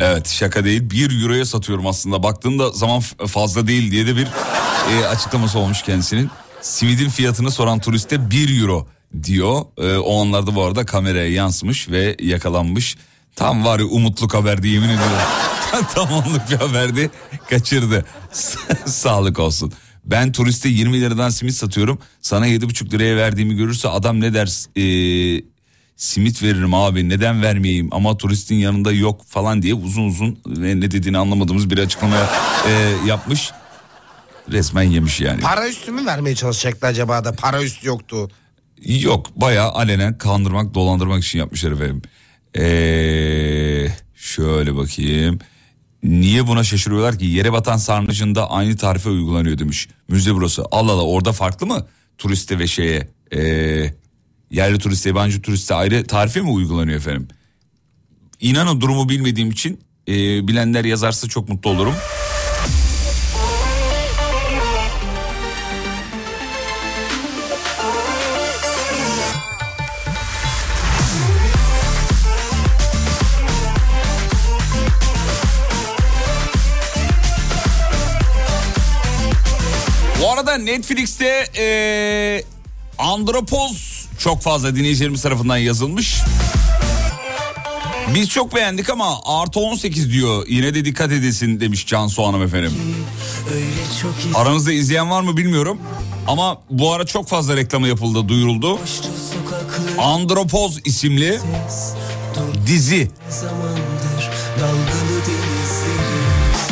[0.01, 4.27] Evet şaka değil 1 euroya satıyorum aslında baktığımda zaman fazla değil diye de bir
[4.93, 6.31] e, açıklaması olmuş kendisinin.
[6.61, 8.87] Simidin fiyatını soran turiste 1 euro
[9.23, 9.61] diyor.
[9.79, 12.97] E, o anlarda bu arada kameraya yansımış ve yakalanmış.
[13.37, 15.17] Tam var ya umutluk haberdi yemin ediyorum.
[15.95, 17.11] Tam onluk bir haberdi
[17.51, 18.05] kaçırdı.
[18.87, 19.73] Sağlık olsun.
[20.05, 21.99] Ben turiste 20 liradan simit satıyorum.
[22.21, 24.67] Sana 7,5 liraya verdiğimi görürse adam ne der?
[24.77, 25.45] E,
[25.97, 30.91] simit veririm abi neden vermeyeyim ama turistin yanında yok falan diye uzun uzun ne, ne
[30.91, 32.17] dediğini anlamadığımız bir açıklama
[32.69, 33.51] e, yapmış.
[34.51, 35.41] Resmen yemiş yani.
[35.41, 38.31] Para üstü mü vermeye çalışacaktı acaba da para üstü yoktu.
[38.87, 42.03] Yok bayağı alenen kandırmak dolandırmak için yapmışlar efendim.
[42.59, 45.39] Ee, şöyle bakayım.
[46.03, 47.25] Niye buna şaşırıyorlar ki?
[47.25, 49.89] Yere batan sarnıcında aynı tarife uygulanıyor demiş.
[50.09, 50.65] Müze burası.
[50.71, 51.87] Allah Allah orada farklı mı?
[52.19, 53.09] Turiste ve şeye.
[53.33, 53.95] ee,
[54.51, 57.29] yerli turiste yabancı turiste ayrı tarife mi uygulanıyor efendim?
[58.41, 61.95] İnanın durumu bilmediğim için ee, bilenler yazarsa çok mutlu olurum.
[80.73, 82.45] Netflix'te ee,
[82.99, 86.21] Andropoz çok fazla dinleyicilerimiz tarafından yazılmış.
[88.15, 90.47] Biz çok beğendik ama artı 18 diyor.
[90.49, 92.73] Yine de dikkat edilsin demiş Cansu Hanım efendim.
[94.35, 95.79] Aranızda izleyen var mı bilmiyorum.
[96.27, 98.79] Ama bu ara çok fazla reklamı yapıldı, duyuruldu.
[99.99, 101.41] Andropoz isimli
[102.67, 103.11] dizi.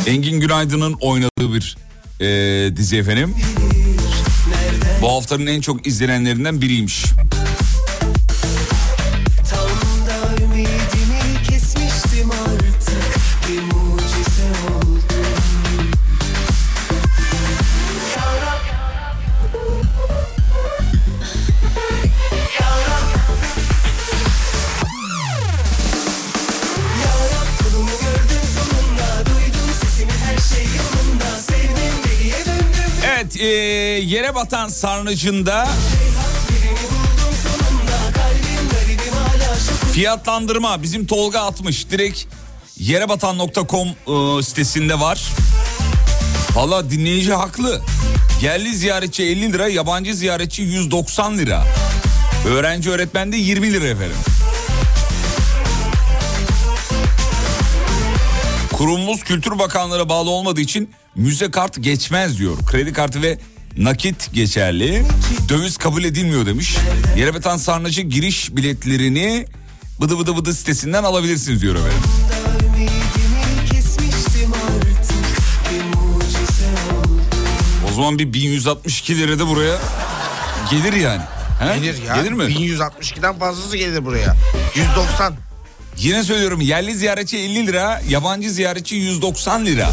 [0.06, 1.76] Engin Günaydın'ın oynadığı bir
[2.20, 3.34] ee, dizi efendim.
[5.02, 7.04] Bu haftanın en çok izlenenlerinden biriymiş.
[33.40, 33.46] Ee,
[34.04, 35.68] yere batan sarnıcında
[39.92, 42.24] fiyatlandırma bizim Tolga atmış direkt
[42.78, 45.22] yerebatan.com e, sitesinde var.
[46.54, 47.80] Valla dinleyici haklı.
[48.42, 51.64] Yerli ziyaretçi 50 lira, yabancı ziyaretçi 190 lira.
[52.48, 54.16] Öğrenci öğretmen de 20 lira efendim.
[58.72, 62.56] Kurumumuz Kültür Bakanlığı'na bağlı olmadığı için müze kart geçmez diyor.
[62.66, 63.38] Kredi kartı ve
[63.76, 65.04] nakit geçerli.
[65.48, 66.76] Döviz kabul edilmiyor demiş.
[67.16, 69.46] Yerebatan Sarnıcı giriş biletlerini
[70.00, 71.98] bıdı bıdı bıdı sitesinden alabilirsiniz diyor efendim.
[77.90, 79.78] O zaman bir 1162 lira da buraya
[80.70, 81.22] gelir yani.
[81.60, 81.78] He?
[81.78, 82.14] Gelir ya.
[82.14, 82.42] Gelir mi?
[82.44, 84.36] 1162'den fazlası gelir buraya.
[84.74, 85.34] 190.
[85.96, 89.90] Yine söylüyorum yerli ziyaretçi 50 lira, yabancı ziyaretçi 190 lira.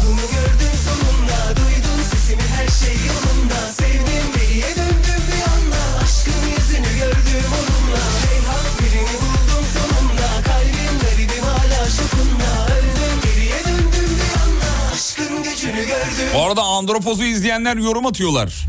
[2.28, 9.16] Sesimi her şey yolunda Sevdim deliye döndüm bir anda Aşkın yüzünü gördüm onunla Reyhan birini
[9.20, 16.42] buldum sonunda Kalbim garibim hala şokunda Öldüm geriye döndüm bir anda Aşkın gücünü gördüm Bu
[16.42, 18.66] arada Andropoz'u izleyenler yorum atıyorlar.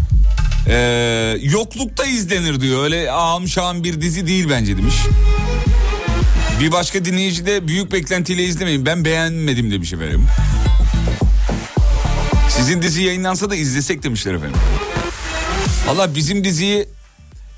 [0.67, 2.83] Ee, yoklukta izlenir diyor.
[2.83, 3.43] Öyle ağam
[3.83, 4.95] bir dizi değil bence demiş.
[6.59, 8.85] Bir başka dinleyici de büyük beklentiyle izlemeyin.
[8.85, 10.27] Ben beğenmedim demiş efendim.
[12.59, 14.57] Sizin dizi yayınlansa da izlesek demişler efendim.
[15.87, 16.89] Valla bizim diziyi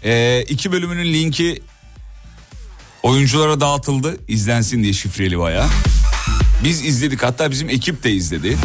[0.04, 1.62] e, iki bölümünün linki
[3.04, 4.18] oyunculara dağıtıldı.
[4.28, 5.70] izlensin diye şifreli baya.
[6.64, 8.58] Biz izledik hatta bizim ekip de izledi.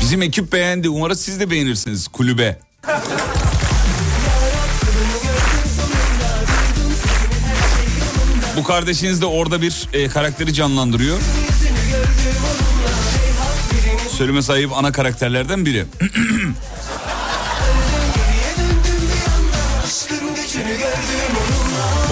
[0.00, 0.88] Bizim ekip beğendi.
[0.88, 2.58] Umarım siz de beğenirsiniz kulübe.
[8.56, 11.18] Bu kardeşiniz de orada bir e, karakteri canlandırıyor.
[14.16, 15.84] Söyleme sahip ana karakterlerden biri.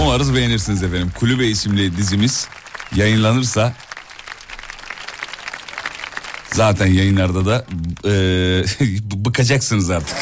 [0.03, 1.12] Umarız beğenirsiniz efendim.
[1.19, 2.49] Kulübe isimli dizimiz
[2.97, 3.75] yayınlanırsa
[6.53, 7.67] zaten yayınlarda da
[8.05, 8.12] e,
[9.25, 10.17] bıkacaksınız artık.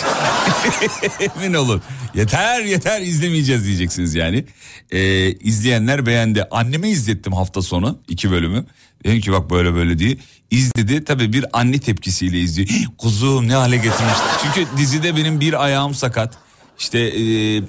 [1.37, 1.83] Emin olun.
[2.15, 4.45] Yeter yeter izlemeyeceğiz diyeceksiniz yani.
[4.91, 6.45] E, izleyenler beğendi.
[6.51, 8.67] Anneme izlettim hafta sonu iki bölümü.
[9.05, 10.17] Dedim ki bak böyle böyle diye.
[10.51, 12.69] İzledi tabii bir anne tepkisiyle izliyor.
[12.69, 14.27] "Hii, Kuzum ne hale getirmişler.
[14.43, 16.35] Çünkü dizide benim bir ayağım sakat.
[16.79, 17.63] İşte e,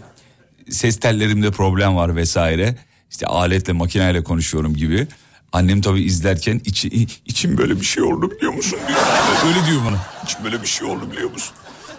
[0.72, 2.76] ses tellerimde problem var vesaire.
[3.12, 5.08] İşte aletle makineyle konuşuyorum gibi.
[5.54, 9.00] Annem tabii izlerken içi, içim böyle bir şey oldu biliyor musun diyor.
[9.48, 9.98] Öyle diyor bana.
[10.24, 11.54] İçim böyle bir şey oldu biliyor musun?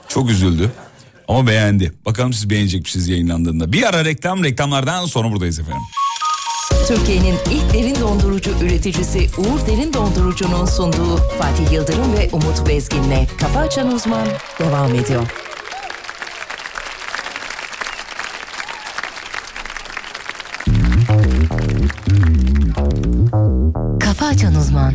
[0.08, 0.72] Çok üzüldü.
[1.28, 1.92] Ama beğendi.
[2.06, 3.72] Bakalım siz beğenecek misiniz yayınlandığında.
[3.72, 5.82] Bir ara reklam reklamlardan sonra buradayız efendim.
[6.88, 13.60] Türkiye'nin ilk derin dondurucu üreticisi Uğur Derin Dondurucu'nun sunduğu Fatih Yıldırım ve Umut Bezgin'le Kafa
[13.60, 14.26] Açan Uzman
[14.58, 15.22] devam ediyor.
[24.00, 24.94] Kafa Açan Uzman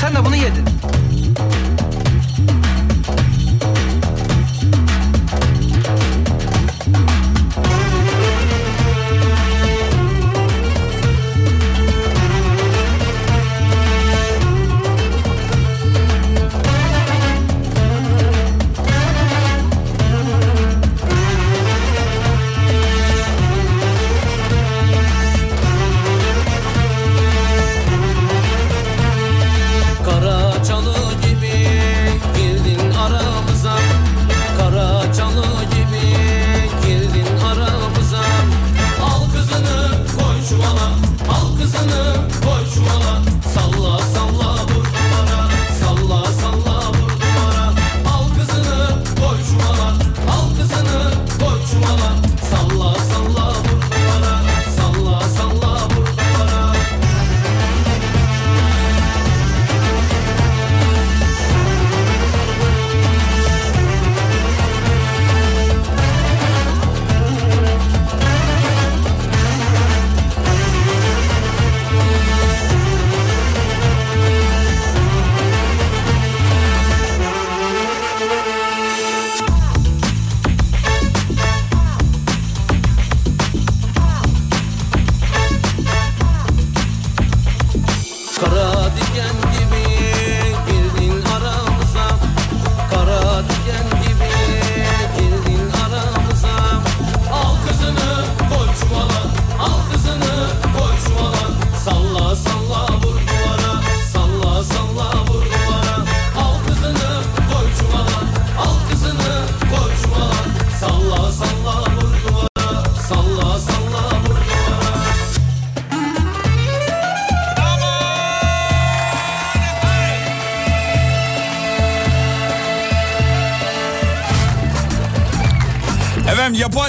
[0.00, 0.91] Sen de bunu yedin.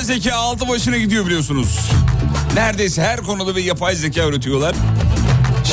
[0.04, 1.80] Yapay zeka altı başına gidiyor biliyorsunuz.
[2.56, 4.76] Neredeyse her konuda bir yapay zeka üretiyorlar.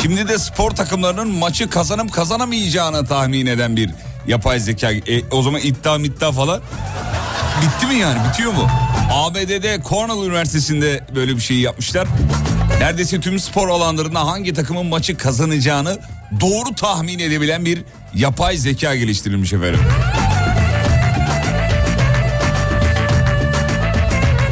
[0.02, 3.90] Şimdi de spor takımlarının maçı kazanıp kazanamayacağını tahmin eden bir
[4.26, 4.92] yapay zeka.
[4.92, 6.60] E, o zaman iddia iddia falan.
[7.62, 8.68] Bitti mi yani bitiyor mu?
[9.12, 12.08] ABD'de Cornell Üniversitesi'nde böyle bir şey yapmışlar.
[12.80, 15.98] Neredeyse tüm spor alanlarında hangi takımın maçı kazanacağını
[16.40, 17.82] doğru tahmin edebilen bir
[18.14, 19.80] yapay zeka geliştirilmiş efendim.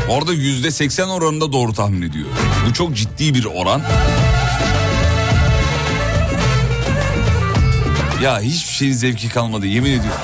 [0.09, 2.27] Orada yüzde seksen oranında doğru tahmin ediyor.
[2.69, 3.83] Bu çok ciddi bir oran.
[8.23, 10.21] Ya hiçbir şeyin zevki kalmadı yemin ediyorum.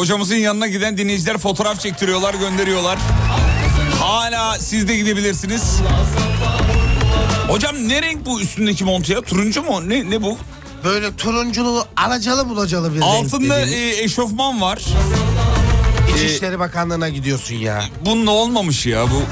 [0.00, 2.98] Hocamızın yanına giden dinleyiciler fotoğraf çektiriyorlar gönderiyorlar.
[4.00, 5.76] Hala siz de gidebilirsiniz.
[7.48, 9.20] Hocam ne renk bu üstündeki mont ya?
[9.20, 9.88] Turuncu mu?
[9.88, 10.38] Ne, ne bu?
[10.84, 13.98] Böyle turunculu alacalı bulacalı bir renk Altında dediğimiz.
[13.98, 14.82] e, eşofman var.
[16.16, 17.84] İçişleri Bakanlığı'na gidiyorsun ya.
[18.04, 19.22] Bunun olmamış ya bu.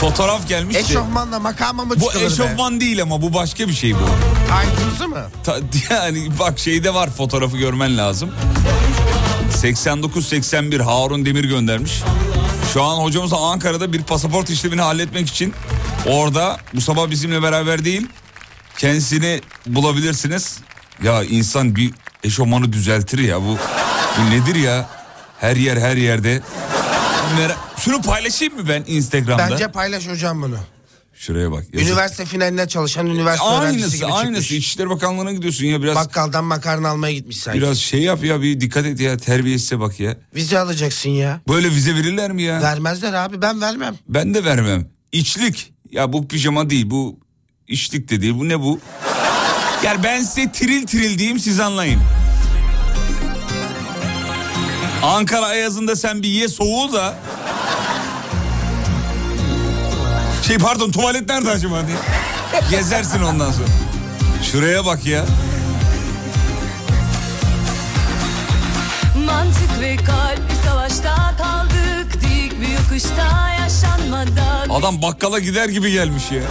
[0.00, 0.80] Fotoğraf gelmiş de.
[0.80, 2.26] Eşofmanla makama mı Bu çıkılır be?
[2.26, 3.98] eşofman değil ama bu başka bir şey bu.
[4.54, 5.22] Ayrıntısı mı?
[5.44, 5.58] Ta-
[5.94, 8.30] yani bak şeyde var fotoğrafı görmen lazım.
[9.62, 12.02] 89-81 Harun Demir göndermiş.
[12.72, 15.54] Şu an hocamız Ankara'da bir pasaport işlemini halletmek için
[16.06, 18.08] orada bu sabah bizimle beraber değil
[18.78, 20.58] kendisini bulabilirsiniz.
[21.02, 21.90] Ya insan bir
[22.24, 23.58] eşofmanı düzeltir ya bu,
[24.18, 24.88] bu nedir ya?
[25.40, 26.42] Her yer her yerde.
[27.78, 29.50] Şunu paylaşayım mı ben Instagram'da?
[29.50, 30.56] Bence paylaş hocam bunu.
[31.26, 31.64] Şuraya bak.
[31.72, 31.88] yazık.
[31.88, 34.42] Üniversite finaline çalışan üniversite öğrencisi Aynısı gibi aynısı.
[34.42, 34.58] çıkmış.
[34.58, 35.96] İçişleri Bakanlığı'na gidiyorsun ya biraz.
[35.96, 37.60] Bakkaldan makarna almaya gitmiş sanki.
[37.60, 40.16] Biraz şey yap ya bir dikkat et ya terbiyesize bak ya.
[40.34, 41.40] Vize alacaksın ya.
[41.48, 42.62] Böyle vize verirler mi ya?
[42.62, 43.94] Vermezler abi ben vermem.
[44.08, 44.86] Ben de vermem.
[45.12, 45.72] İçlik.
[45.90, 47.18] Ya bu pijama değil bu
[47.68, 48.80] içlik de değil bu ne bu?
[49.84, 52.00] Yani ben size tril tril diyeyim siz anlayın.
[55.02, 57.18] Ankara Ayazı'nda sen bir ye soğuğu da...
[60.46, 61.96] Şey pardon tuvalet nerede acaba diye.
[62.70, 63.68] Gezersin ondan sonra.
[64.42, 65.24] Şuraya bak ya.
[69.26, 76.30] Mantık ve kalp bir savaşta kaldık Dik bir yokuşta yaşanmadan Adam bakkala gider gibi gelmiş
[76.30, 76.42] ya.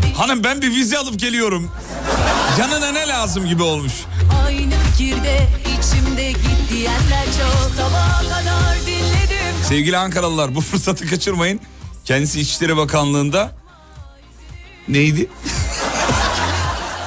[0.00, 1.70] Bir Hanım ben bir vize alıp geliyorum.
[2.58, 3.92] Canına ne lazım gibi olmuş.
[4.46, 8.99] Aynı fikirde içimde git diyenler çok Sabaha kadar dinledim
[9.70, 11.60] Sevgili Ankaralılar bu fırsatı kaçırmayın.
[12.04, 13.52] Kendisi İçişleri Bakanlığı'nda
[14.88, 15.26] neydi?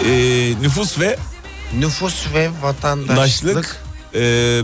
[0.06, 1.18] Ee, nüfus ve
[1.80, 3.56] Nüfus ve vatandaşlık.
[3.56, 3.84] daşlık
[4.16, 4.20] e,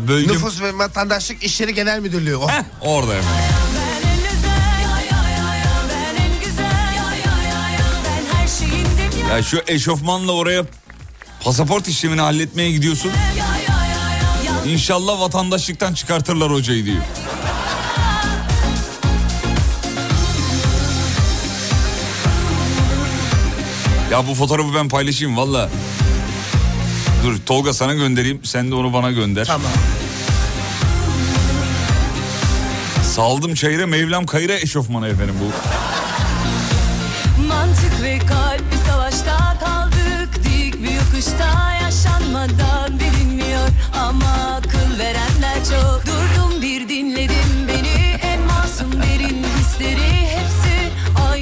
[0.07, 2.35] bölge Nüfus ve vatandaşlık işleri genel müdürlüğü.
[2.35, 2.49] Oh.
[2.49, 3.39] Heh, orada efendim.
[6.01, 6.87] Ben en güzel
[9.29, 10.63] ya şu eşofmanla oraya
[11.43, 13.11] pasaport işlemini halletmeye gidiyorsun.
[14.65, 17.03] İnşallah vatandaşlıktan çıkartırlar hocayı diyor.
[24.11, 25.69] Ya bu fotoğrafı ben paylaşayım valla.
[27.23, 29.45] Dur Tolga sana göndereyim sen de onu bana gönder.
[29.45, 29.71] Tamam.
[33.03, 35.51] Saldım çayıra Mevlam kayıra eşofmanı efendim bu.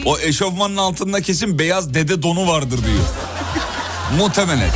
[0.08, 3.06] O eşofmanın altında kesin beyaz dede donu vardır diyor.
[4.18, 4.70] Muhtemelen.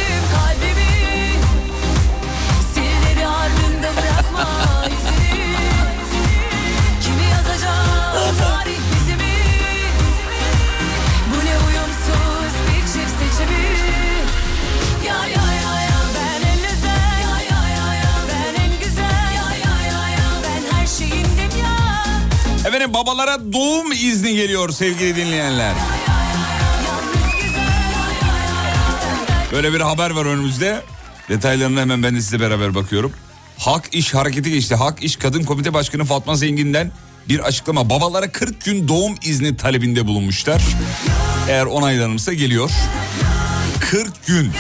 [22.82, 25.74] Efendim babalara doğum izni geliyor sevgili dinleyenler.
[29.52, 30.82] Böyle bir haber var önümüzde.
[31.30, 33.14] Detaylarını hemen ben de size beraber bakıyorum.
[33.58, 34.76] Hak İş hareketi geçti.
[34.76, 36.92] Hak İş Kadın Komite Başkanı Fatma Zengin'den
[37.30, 37.90] bir açıklama.
[37.90, 40.62] Babalara 40 gün doğum izni talebinde bulunmuşlar.
[41.50, 42.72] Eğer onaylanırsa geliyor.
[43.92, 44.52] 40 gün.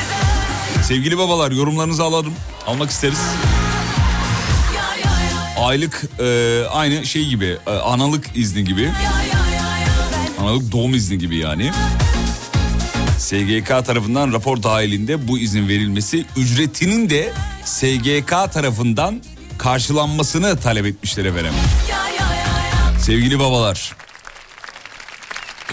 [0.88, 2.34] Sevgili babalar yorumlarınızı alalım.
[2.68, 3.20] Almak isteriz.
[5.62, 8.92] Aylık e, aynı şey gibi e, analık izni gibi.
[10.40, 11.72] Analık doğum izni gibi yani.
[13.18, 17.34] SGK tarafından rapor dahilinde bu izin verilmesi ücretinin de
[17.66, 19.24] SGK tarafından
[19.58, 21.54] karşılanmasını talep etmişler efendim.
[23.02, 23.96] Sevgili babalar.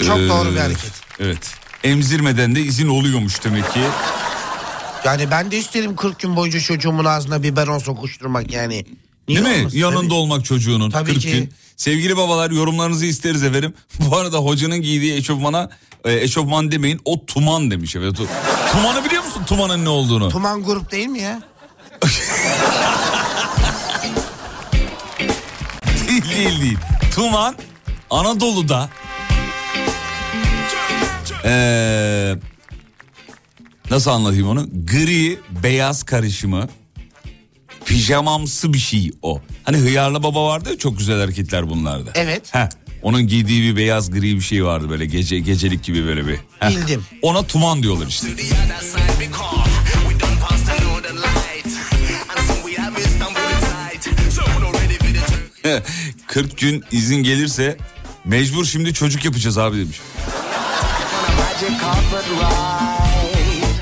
[0.07, 0.93] Çok Ee, doğru bir hareket.
[1.21, 1.51] Evet.
[1.85, 3.81] Emzirmeden de izin oluyormuş demek ki.
[5.05, 8.85] Yani ben de isterim 40 gün boyunca çocuğumun ağzına biberon sokuşturmak yani.
[9.29, 9.61] Niye Değil mi?
[9.61, 9.79] olmasın?
[9.79, 10.15] Yanında Tabii.
[10.15, 10.91] olmak çocuğunun.
[10.91, 11.31] Tabii 40 ki.
[11.33, 11.53] gün.
[11.77, 13.75] Sevgili babalar yorumlarınızı isteriz efendim.
[14.01, 15.71] Bu arada hocanın giydiği eşofmana
[16.05, 17.97] e, eşofman demeyin o tuman demiş.
[17.97, 18.17] Evet.
[18.73, 20.29] Tumanı biliyor musun tumanın ne olduğunu?
[20.29, 21.43] Tuman grup değil mi ya?
[26.09, 26.79] değil değil değil.
[27.15, 27.55] Tuman
[28.11, 28.89] Anadolu'da
[31.45, 32.35] Ee,
[33.91, 34.67] nasıl anlatayım onu?
[34.87, 36.69] Gri beyaz karışımı
[37.89, 39.41] pijamamsı bir şey o.
[39.65, 42.11] Hani hıyarlı baba vardı ya çok güzel hareketler bunlarda.
[42.15, 42.55] Evet.
[42.55, 42.69] Heh,
[43.03, 46.37] onun giydiği bir beyaz gri bir şey vardı böyle gece gecelik gibi böyle bir.
[46.61, 47.05] Heh, Bildim.
[47.23, 48.27] Ona tuman diyorlar işte.
[56.27, 57.77] 40 gün izin gelirse
[58.25, 60.01] mecbur şimdi çocuk yapacağız abi demiş.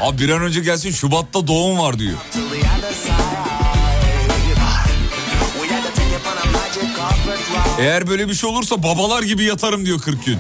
[0.01, 2.17] Abi bir an önce gelsin Şubat'ta doğum var diyor.
[7.79, 10.39] Eğer böyle bir şey olursa babalar gibi yatarım diyor 40 gün.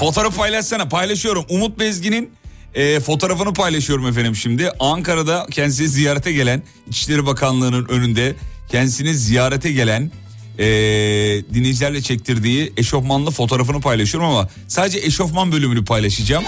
[0.00, 1.44] Fotoğraf paylaşsana paylaşıyorum.
[1.48, 2.30] Umut Bezgin'in
[2.74, 4.70] e, fotoğrafını paylaşıyorum efendim şimdi.
[4.80, 8.34] Ankara'da kendisi ziyarete gelen İçişleri Bakanlığı'nın önünde
[8.68, 10.10] kendisini ziyarete gelen
[10.58, 10.64] e,
[11.54, 16.44] dinleyicilerle çektirdiği eşofmanlı fotoğrafını paylaşıyorum ama sadece eşofman bölümünü paylaşacağım.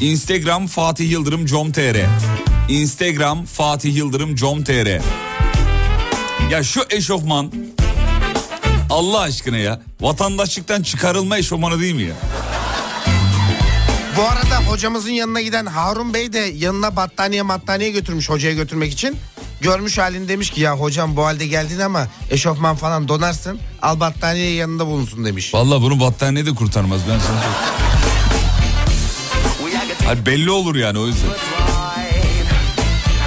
[0.00, 1.96] Instagram Fatih Yıldırım com.tr
[2.68, 5.00] Instagram Fatih Yıldırım com.tr
[6.50, 7.52] Ya şu eşofman
[8.90, 12.14] Allah aşkına ya vatandaşlıktan çıkarılma eşofmanı değil mi ya?
[14.16, 19.16] Bu arada hocamızın yanına giden Harun Bey de yanına battaniye battaniye götürmüş hocaya götürmek için.
[19.60, 23.58] Görmüş halini demiş ki ya hocam bu halde geldin ama eşofman falan donarsın.
[23.82, 25.54] Al battaniye yanında bulunsun demiş.
[25.54, 27.40] Vallahi bunu battaniye de kurtarmaz ben sana.
[30.06, 31.28] Hayır, belli olur yani o yüzden.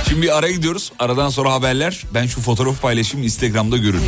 [0.09, 0.91] Şimdi bir araya gidiyoruz.
[0.99, 2.03] Aradan sonra haberler.
[2.13, 4.01] Ben şu fotoğrafı paylaşayım Instagram'da görün.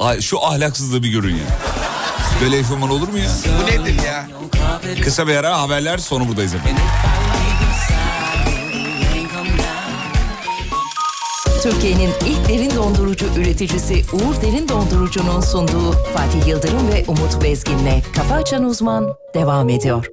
[0.00, 1.46] Ay, şu ahlaksızlığı bir görün ya.
[2.42, 3.30] Böyle eşofman olur mu ya?
[3.62, 4.28] Bu nedir ya?
[5.04, 6.82] Kısa bir ara haberler sonra buradayız efendim.
[11.62, 18.34] Türkiye'nin ilk derin dondurucu üreticisi Uğur Derin Dondurucu'nun sunduğu Fatih Yıldırım ve Umut Bezgin'le Kafa
[18.34, 20.06] Açan Uzman devam ediyor.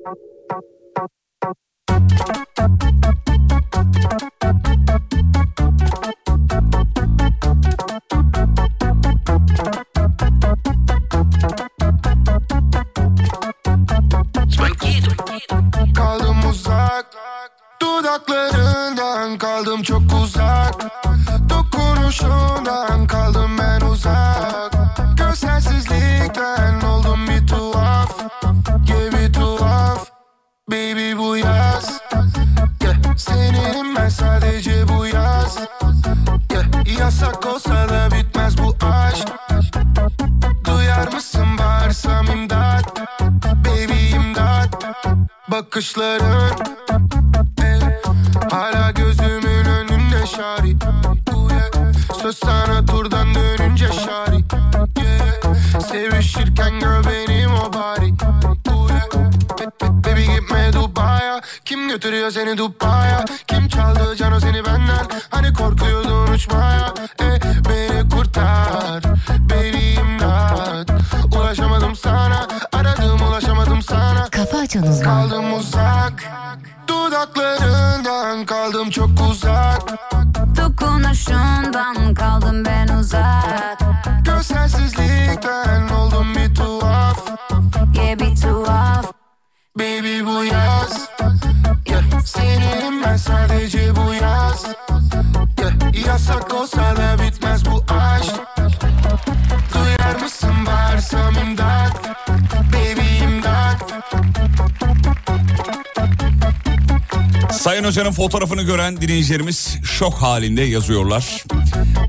[108.13, 111.43] Fotoğrafını gören dinleyicilerimiz şok halinde yazıyorlar.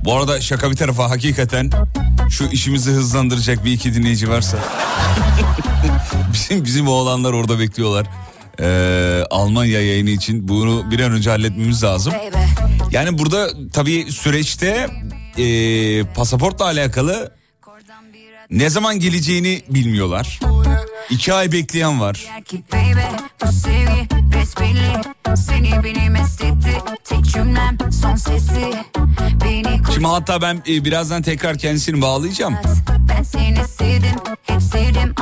[0.04, 1.70] Bu arada şaka bir tarafa hakikaten
[2.30, 4.58] şu işimizi hızlandıracak bir iki dinleyici varsa.
[6.32, 8.06] bizim bizim oğlanlar orada bekliyorlar.
[8.60, 12.14] Ee, Almanya yayını için bunu bir an önce halletmemiz lazım.
[12.90, 14.88] Yani burada tabii süreçte
[15.38, 17.32] e, pasaportla alakalı
[18.50, 20.40] ne zaman geleceğini bilmiyorlar.
[21.10, 22.24] İki ay bekleyen var.
[30.04, 32.56] Şimdi hatta ben e, birazdan tekrar kendisini bağlayacağım.
[33.24, 33.64] Sevdim
[34.60, 35.14] sevdim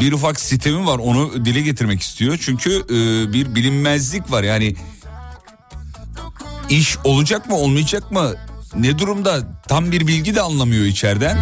[0.00, 2.38] Bir ufak sistemim var onu dile getirmek istiyor.
[2.40, 4.74] Çünkü e, bir bilinmezlik var yani
[6.68, 8.34] iş olacak mı olmayacak mı
[8.74, 11.38] ne durumda tam bir bilgi de anlamıyor içeriden.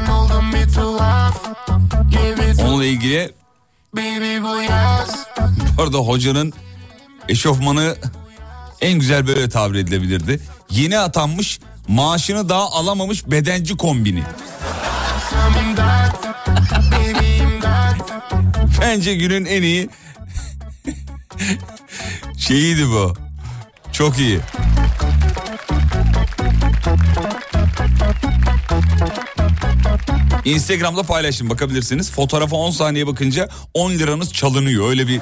[2.64, 3.32] Onunla ilgili
[5.76, 6.53] bu arada hocanın
[7.28, 7.97] eşofmanı
[8.80, 10.40] en güzel böyle tabir edilebilirdi.
[10.70, 14.22] Yeni atanmış maaşını daha alamamış bedenci kombini.
[18.80, 19.89] Bence günün en iyi
[22.39, 23.14] şeyiydi bu.
[23.93, 24.41] Çok iyi.
[30.45, 32.11] Instagram'da paylaşın bakabilirsiniz.
[32.11, 34.89] Fotoğrafa 10 saniye bakınca 10 liranız çalınıyor.
[34.89, 35.20] Öyle bir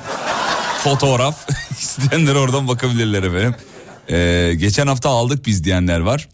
[0.84, 1.48] fotoğraf.
[1.80, 3.54] İsteyenler oradan bakabilirler efendim.
[4.10, 6.28] Ee, geçen hafta aldık biz diyenler var.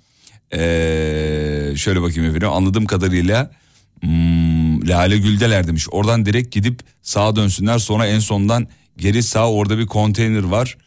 [0.54, 3.50] Ee, şöyle bakayım efendim anladığım kadarıyla
[4.00, 5.86] hmm, Lale Güldeler demiş.
[5.90, 10.78] Oradan direkt gidip sağa dönsünler sonra en sondan geri sağ orada bir konteyner var.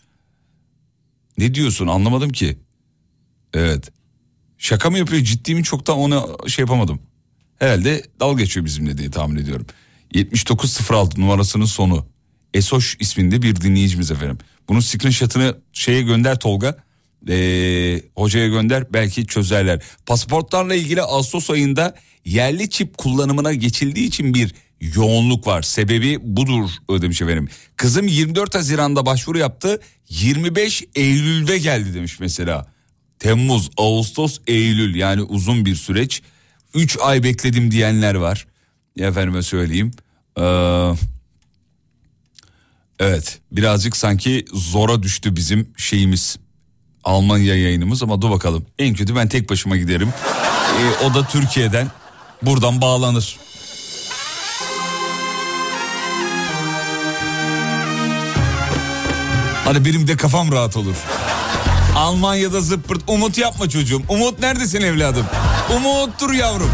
[1.37, 2.57] Ne diyorsun anlamadım ki.
[3.53, 3.91] Evet.
[4.57, 6.99] Şaka mı yapıyor ciddi mi çok da ona şey yapamadım.
[7.59, 9.65] Herhalde dalga geçiyor bizimle diye tahmin ediyorum.
[10.13, 12.05] 7906 numarasının sonu.
[12.53, 14.37] Esoş isminde bir dinleyicimiz efendim.
[14.69, 16.82] Bunun screenshot'ını şeye gönder Tolga.
[17.29, 19.81] Ee, hocaya gönder belki çözerler.
[20.05, 21.95] Pasaportlarla ilgili Ağustos ayında
[22.25, 24.53] yerli çip kullanımına geçildiği için bir
[24.95, 25.61] yoğunluk var.
[25.61, 27.49] Sebebi budur demiş efendim.
[27.77, 29.79] Kızım 24 Haziran'da başvuru yaptı.
[30.09, 32.73] 25 Eylül'de geldi demiş mesela.
[33.19, 36.21] Temmuz, Ağustos, Eylül yani uzun bir süreç.
[36.73, 38.47] 3 ay bekledim diyenler var.
[38.99, 39.91] Efendime söyleyeyim.
[40.39, 40.43] Ee,
[42.99, 46.37] evet birazcık sanki zora düştü bizim şeyimiz.
[47.03, 48.65] Almanya yayınımız ama dur bakalım.
[48.79, 50.13] En kötü ben tek başıma giderim.
[50.79, 51.87] Ee, o da Türkiye'den
[52.41, 53.37] buradan bağlanır.
[59.65, 60.95] Hani benim de kafam rahat olur.
[61.95, 63.01] Almanya'da zıppırt.
[63.07, 64.01] Umut yapma çocuğum.
[64.09, 65.25] Umut neredesin evladım?
[65.75, 66.71] Umut dur yavrum.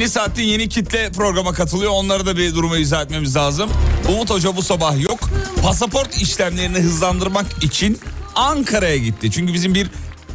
[0.00, 1.90] Yeni saatte yeni kitle programa katılıyor.
[1.94, 3.70] Onlara da bir durumu izah etmemiz lazım.
[4.08, 5.18] Umut Hoca bu sabah yok.
[5.62, 8.00] Pasaport işlemlerini hızlandırmak için
[8.34, 9.30] Ankara'ya gitti.
[9.30, 9.90] Çünkü bizim bir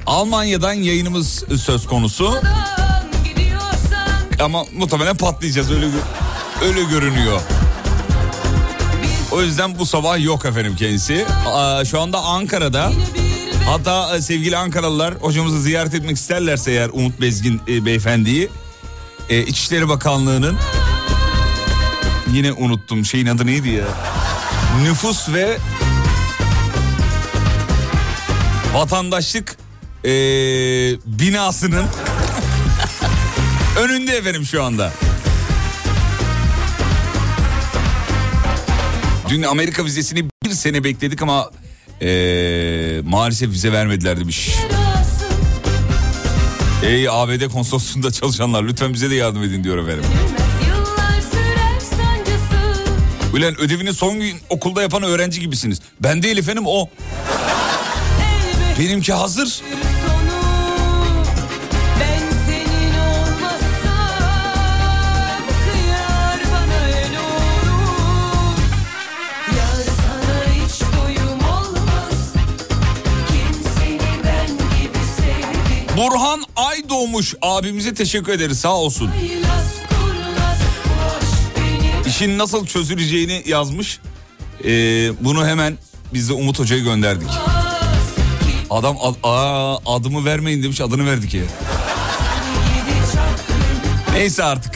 [0.06, 2.34] Almanya'dan yayınımız söz konusu.
[4.40, 5.88] Ama muhtemelen patlayacağız öyle
[6.64, 7.42] öyle görünüyor.
[9.32, 11.26] O yüzden bu sabah yok efendim kendisi.
[11.86, 12.92] Şu anda Ankara'da.
[13.66, 18.50] Hatta e, sevgili Ankaralılar hocamızı ziyaret etmek isterlerse eğer Umut Bezgin e, beyefendiyi
[19.30, 20.58] e, İçişleri Bakanlığı'nın
[22.34, 23.86] yine unuttum şeyin adı neydi ya?
[24.84, 25.58] Nüfus ve
[28.74, 29.58] vatandaşlık
[30.06, 30.10] e,
[31.06, 31.86] binasının
[33.80, 34.92] önünde efendim şu anda.
[39.30, 41.52] Dün Amerika vizesini bir sene bekledik ama
[42.02, 42.08] e,
[43.04, 44.50] maalesef vize vermediler demiş.
[46.86, 50.04] Ey ABD konsolosluğunda çalışanlar lütfen bize de yardım edin diyor efendim.
[53.34, 55.80] Ulan ödevini son gün okulda yapan öğrenci gibisiniz.
[56.00, 56.90] Ben değil efendim o.
[58.80, 59.62] Benimki hazır.
[75.98, 79.12] Burhan Ay doğmuş abimize teşekkür ederiz sağ olsun.
[82.08, 84.00] İşin nasıl çözüleceğini yazmış.
[84.66, 84.70] Ee,
[85.26, 85.78] bunu hemen
[86.14, 87.28] biz de Umut Hoca'ya gönderdik.
[88.70, 91.42] Adam ad- aa, adımı vermeyin demiş adını verdik ya.
[94.14, 94.75] Neyse artık.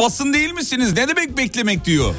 [0.00, 0.92] Basın değil misiniz?
[0.92, 2.14] Ne demek beklemek diyor.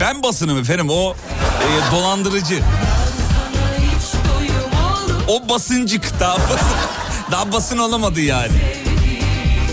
[0.00, 2.62] Ben basınım efendim o e, dolandırıcı.
[5.28, 6.76] O basıncık daha basın,
[7.30, 8.52] daha basın olamadı yani.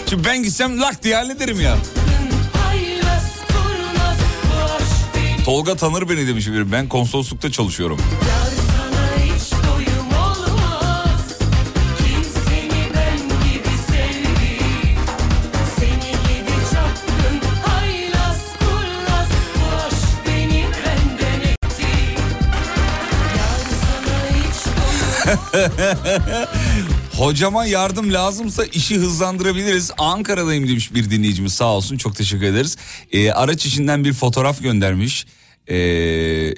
[0.10, 1.78] Çünkü ben gitsem lak diye hallederim ya.
[5.45, 6.72] Tolga tanır beni demiş biri.
[6.72, 7.99] Ben konsoloslukta çalışıyorum.
[7.99, 8.38] Yar
[27.18, 29.91] Hocama yardım lazımsa işi hızlandırabiliriz.
[29.97, 32.78] Ankara'dayım demiş bir dinleyicimiz sağ olsun çok teşekkür ederiz.
[33.12, 35.28] Ee, araç içinden bir fotoğraf göndermiş.
[35.68, 35.76] Ee,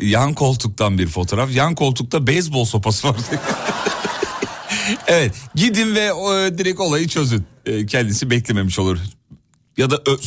[0.01, 1.51] yan koltuktan bir fotoğraf.
[1.55, 3.15] Yan koltukta beyzbol sopası var.
[5.07, 7.45] evet gidin ve e, direkt olayı çözün.
[7.65, 8.97] E, kendisi beklememiş olur.
[9.77, 10.17] ya da ö-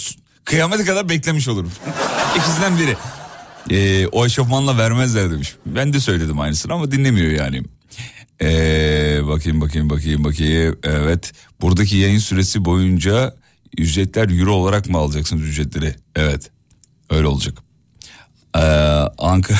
[0.44, 1.72] kıyamete kadar beklemiş olurum.
[2.36, 2.96] İkisinden biri.
[3.70, 5.54] Ee, o eşofmanla vermezler demiş.
[5.66, 7.62] Ben de söyledim aynısını ama dinlemiyor yani.
[8.44, 10.78] Ee, bakayım bakayım bakayım bakayım.
[10.82, 13.34] Evet buradaki yayın süresi boyunca
[13.78, 15.94] ücretler euro olarak mı alacaksınız ücretleri?
[16.16, 16.50] Evet
[17.10, 17.58] öyle olacak.
[18.56, 18.60] Ee,
[19.18, 19.58] Ankara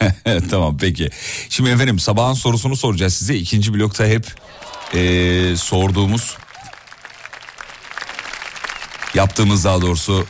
[0.50, 1.08] tamam peki.
[1.48, 3.34] Şimdi efendim sabahın sorusunu soracağız size.
[3.34, 4.34] İkinci blokta hep
[4.94, 6.36] ee, sorduğumuz
[9.14, 10.26] yaptığımız daha doğrusu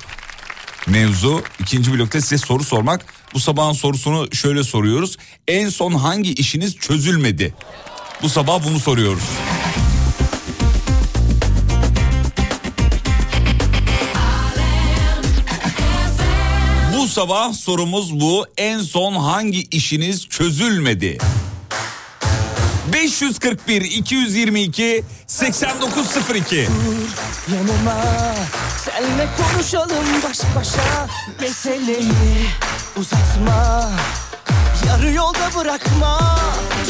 [0.87, 3.05] mevzu ikinci blokta size soru sormak.
[3.35, 5.17] Bu sabahın sorusunu şöyle soruyoruz.
[5.49, 7.55] En son hangi işiniz çözülmedi?
[8.23, 9.23] Bu sabah bunu soruyoruz.
[16.97, 18.47] Bu sabah sorumuz bu.
[18.57, 21.19] En son hangi işiniz çözülmedi?
[22.93, 26.57] 541 222 8902
[27.53, 28.05] Yanıma
[28.85, 31.09] senle konuşalım baş başa
[31.41, 32.13] Meseleyi
[32.97, 33.91] uzatma
[34.89, 36.37] Yarı yolda bırakma.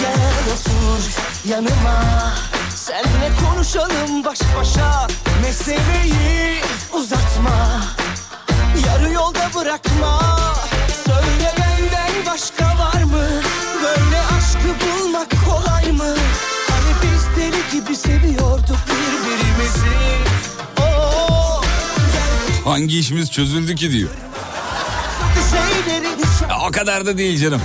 [0.00, 1.10] Gel otur
[1.50, 2.32] yanıma.
[2.76, 5.06] Senle konuşalım baş başa.
[5.42, 6.60] Meseleyi
[6.92, 7.80] uzatma.
[8.86, 10.36] Yarı yolda bırakma.
[11.06, 13.26] Söyle benden başka var mı?
[13.82, 16.14] Böyle aşkı bulmak kolay mı?
[16.70, 19.96] Hani biz deli gibi seviyorduk birbirimizi.
[20.80, 21.62] Oh,
[22.64, 24.10] Hangi işimiz çözüldü ki diyor.
[25.50, 26.29] şeyleri hiç Ya
[26.70, 27.60] o kadar da değil canım.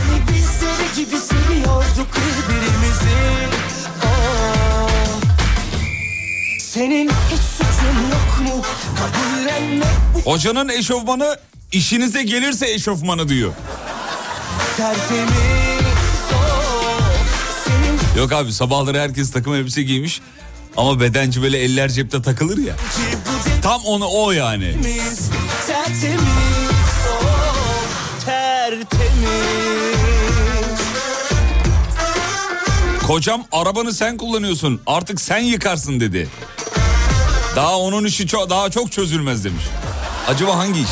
[0.96, 3.16] Gibi seviyorduk birbirimizi
[4.04, 4.90] Oh,
[6.60, 8.62] Senin hiç suçun yok mu?
[8.98, 11.38] Kabullenmek bu Hocanın eşofmanı
[11.72, 13.54] işinize gelirse eşofmanı diyor.
[14.78, 15.86] tertemiz
[18.18, 20.22] Yok abi sabahları herkes takım elbise giymiş.
[20.78, 22.76] Ama bedenci böyle eller cepte takılır ya.
[23.62, 24.72] Tam onu o yani.
[24.82, 25.30] temiz
[25.68, 26.45] Tertemiz
[28.66, 29.20] tertemiz
[33.08, 36.28] Kocam arabanı sen kullanıyorsun artık sen yıkarsın dedi.
[37.56, 39.64] Daha onun işi çok, daha çok çözülmez demiş.
[40.28, 40.90] Acaba hangi iş?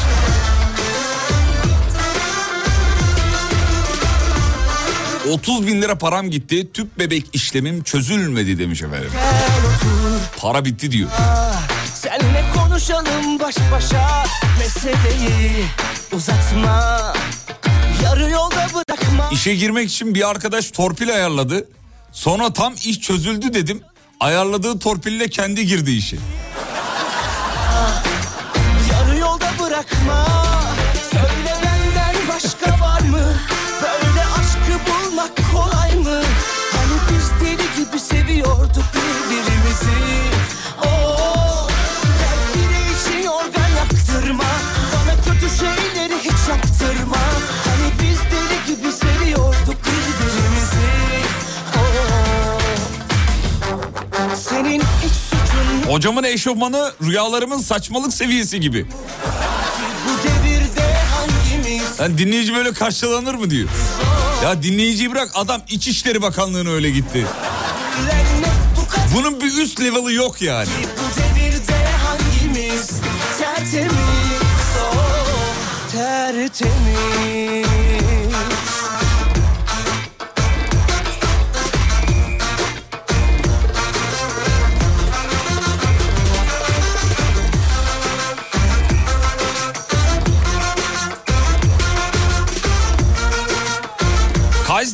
[5.28, 6.72] ...30 bin lira param gitti...
[6.74, 9.12] ...tüp bebek işlemim çözülmedi demiş efendim.
[10.38, 11.10] Para bitti diyor.
[11.94, 14.24] Senle konuşalım baş başa
[14.60, 15.66] Meseleyi
[16.12, 17.14] uzatma
[18.04, 21.68] Yarı yolda bırakma İşe girmek için bir arkadaş torpil ayarladı.
[22.12, 23.82] Sonra tam iş çözüldü dedim.
[24.20, 26.18] Ayarladığı torpille kendi girdi işe.
[28.92, 30.28] Yarı yolda bırakma
[31.12, 33.34] Söyle benden başka var mı?
[33.82, 36.22] Böyle aşkı bulmak kolay mı?
[36.72, 40.33] Hani biz deli gibi seviyorduk birbirimizi
[55.94, 58.86] Hocamın eşofmanı rüyalarımın saçmalık seviyesi gibi.
[62.00, 63.70] Yani dinleyici böyle karşılanır mı diyor.
[64.44, 67.26] Ya dinleyiciyi bırak adam İçişleri Bakanlığı'na öyle gitti.
[69.16, 70.70] Bunun bir üst level'ı yok yani.
[73.40, 73.92] Tertemiz
[74.82, 77.23] oh, tertemiz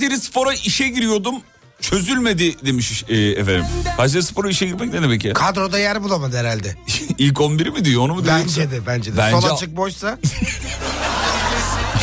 [0.09, 1.35] Kayseri Spor'a işe giriyordum
[1.81, 3.65] çözülmedi demiş e, efendim.
[3.97, 5.33] Kayseri Spor'a işe girmek ne demek ya?
[5.33, 6.75] Kadroda yer bulamadı herhalde.
[7.17, 8.35] İlk 11'i mi diyor onu mu diyor?
[8.39, 9.17] Bence de bence de.
[9.17, 10.17] Bence- Sol açık boşsa.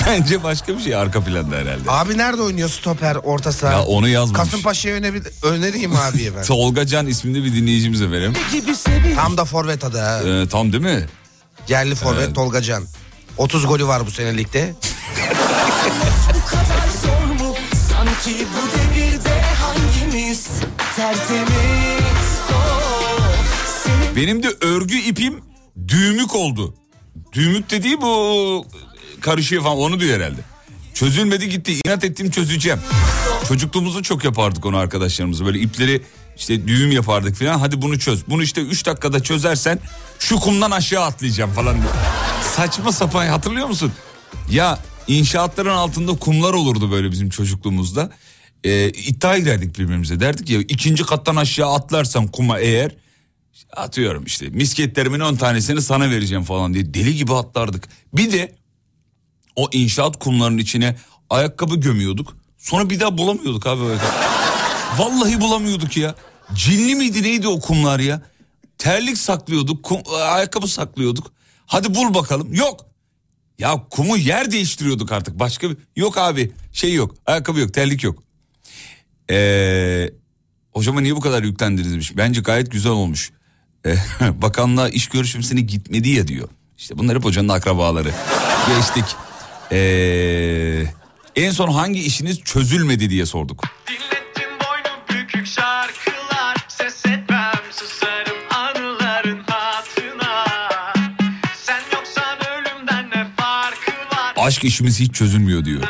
[0.06, 1.82] Bence başka bir şey arka planda herhalde.
[1.90, 3.72] Abi nerede oynuyor stoper orta saha?
[3.72, 4.50] Ya onu yazmamış.
[4.50, 6.42] Kasımpaşa'ya önebil- önereyim abiye ben.
[6.46, 8.32] Tolga Can isminde bir dinleyicimiz efendim.
[9.16, 10.20] Tam da forvet adı ha.
[10.22, 11.06] Ee, tam değil mi?
[11.68, 12.34] Yerli forvet Evet.
[12.34, 12.84] Tolga Can.
[13.36, 14.36] 30 golü var bu sene
[18.26, 20.48] sanki bu devirde hangimiz
[20.96, 22.36] tertemiz
[24.16, 25.40] Benim de örgü ipim
[25.88, 26.74] düğümük oldu.
[27.32, 28.66] Düğümük dediği bu
[29.20, 30.40] karışıyor falan onu diyor herhalde.
[30.94, 32.80] Çözülmedi gitti inat ettim çözeceğim.
[33.48, 36.02] Çocukluğumuzda çok yapardık onu arkadaşlarımızla böyle ipleri
[36.36, 38.28] işte düğüm yapardık falan hadi bunu çöz.
[38.28, 39.78] Bunu işte 3 dakikada çözersen
[40.18, 41.76] şu kumdan aşağı atlayacağım falan.
[42.56, 43.92] Saçma sapan hatırlıyor musun?
[44.50, 48.10] Ya inşaatların altında kumlar olurdu böyle bizim çocukluğumuzda.
[48.64, 52.92] Ee, iddiaya girerdik birbirimize derdik ya ikinci kattan aşağı atlarsan kuma eğer
[53.76, 57.88] Atıyorum işte misketlerimin 10 tanesini sana vereceğim falan diye deli gibi atlardık.
[58.14, 58.54] Bir de
[59.56, 60.96] o inşaat kumlarının içine
[61.30, 62.36] ayakkabı gömüyorduk.
[62.58, 63.80] Sonra bir daha bulamıyorduk abi.
[64.98, 66.14] Vallahi bulamıyorduk ya.
[66.54, 68.22] Cinli miydi neydi o kumlar ya?
[68.78, 71.32] Terlik saklıyorduk, kum, ayakkabı saklıyorduk.
[71.66, 72.54] Hadi bul bakalım.
[72.54, 72.86] Yok.
[73.58, 75.38] Ya kumu yer değiştiriyorduk artık.
[75.38, 75.76] Başka bir...
[75.96, 77.14] Yok abi şey yok.
[77.26, 78.22] Ayakkabı yok, terlik yok.
[79.30, 80.10] Ee,
[80.72, 82.16] hocama niye bu kadar yüklendiniz.
[82.16, 83.32] Bence gayet güzel olmuş.
[83.86, 83.96] Ee,
[84.42, 86.48] bakanlığa iş görüşmesine gitmedi ya diyor.
[86.78, 88.10] İşte bunlar hep hocanın akrabaları.
[88.68, 89.04] Geçtik.
[89.72, 90.84] Ee,
[91.36, 93.64] en son hangi işiniz çözülmedi diye sorduk.
[93.88, 94.15] Bükük
[104.46, 105.82] Aşk işimiz hiç çözülmüyor diyor.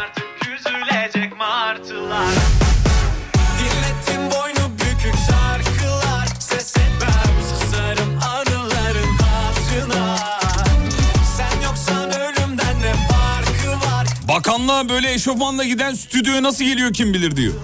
[14.28, 17.54] Bakanlığa böyle eşofmanla giden stüdyoya nasıl geliyor kim bilir diyor.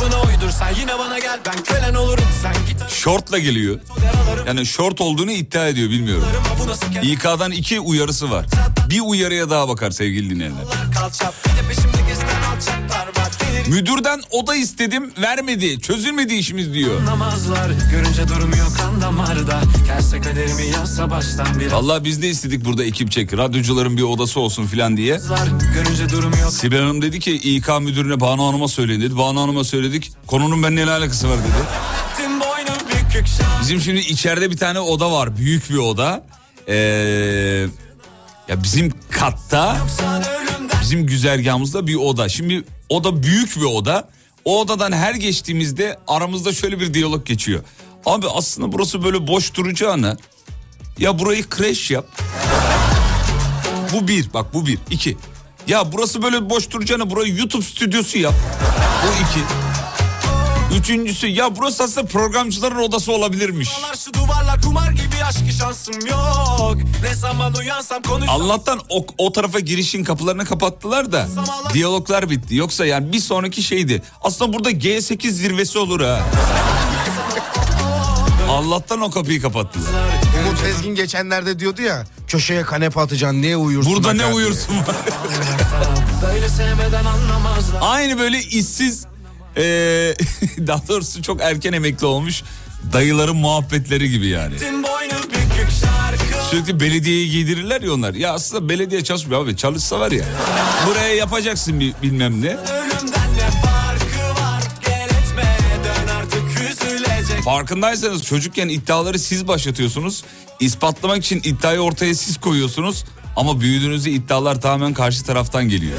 [0.00, 3.80] Buna uydursan yine bana gel ben kölen olurum sen git Şortla geliyor.
[4.46, 6.28] Yani şort olduğunu iddia ediyor bilmiyorum.
[7.02, 8.46] İK'dan iki uyarısı var.
[8.94, 10.64] Bir uyarıya daha bakar sevgili dinleyenler.
[13.68, 15.80] Müdürden oda istedim vermedi.
[15.80, 17.00] Çözülmedi işimiz diyor.
[21.72, 23.36] Vallahi biz de istedik burada ekip çek.
[23.36, 25.18] Radyocuların bir odası olsun filan diye.
[26.50, 29.18] Sibel Hanım dedi ki İK müdürüne Banu Hanım'a söyleyin dedi.
[29.18, 30.12] Banu Hanım'a söyledik.
[30.26, 31.68] Konunun benimle ne alakası var dedi.
[33.60, 35.36] Bizim şimdi içeride bir tane oda var.
[35.36, 36.22] Büyük bir oda.
[36.68, 37.66] Ee,
[38.48, 39.76] ya bizim katta
[40.80, 42.28] bizim güzergahımızda bir oda.
[42.28, 44.08] Şimdi oda büyük bir oda.
[44.44, 47.62] O odadan her geçtiğimizde aramızda şöyle bir diyalog geçiyor.
[48.06, 50.16] Abi aslında burası böyle boş duracağına
[50.98, 52.06] ya burayı kreş yap.
[53.92, 54.78] Bu bir bak bu bir.
[54.90, 55.16] iki.
[55.66, 58.34] Ya burası böyle boş duracağına burayı YouTube stüdyosu yap.
[59.02, 59.63] Bu iki.
[60.78, 63.68] Üçüncüsü ya burası aslında programcıların odası olabilirmiş.
[63.68, 63.74] Ne
[68.28, 71.28] Allah'tan o, o tarafa girişin kapılarını kapattılar da
[71.74, 72.54] diyaloglar bitti.
[72.54, 74.02] Yoksa yani bir sonraki şeydi.
[74.22, 76.20] Aslında burada G8 zirvesi olur ha.
[78.48, 79.86] Allah'tan o kapıyı kapattılar.
[80.46, 83.94] Umut Bezgin geçenlerde diyordu ya köşeye kanepe atacaksın niye uyursun?
[83.94, 84.74] Burada ne uyursun
[87.80, 89.06] Aynı böyle işsiz
[89.56, 90.14] eee,
[90.66, 92.42] daha doğrusu çok erken emekli olmuş
[92.92, 94.54] dayıların muhabbetleri gibi yani.
[96.50, 98.14] Sürekli belediyeye giydirirler ya onlar.
[98.14, 100.24] Ya aslında belediye çalışmıyor abi çalışsa var ya.
[100.86, 102.56] Buraya yapacaksın bir bilmem ne.
[107.44, 110.24] Farkındaysanız çocukken iddiaları siz başlatıyorsunuz.
[110.60, 113.04] İspatlamak için iddiayı ortaya siz koyuyorsunuz.
[113.36, 115.98] Ama büyüdüğünüzde iddialar tamamen karşı taraftan geliyor.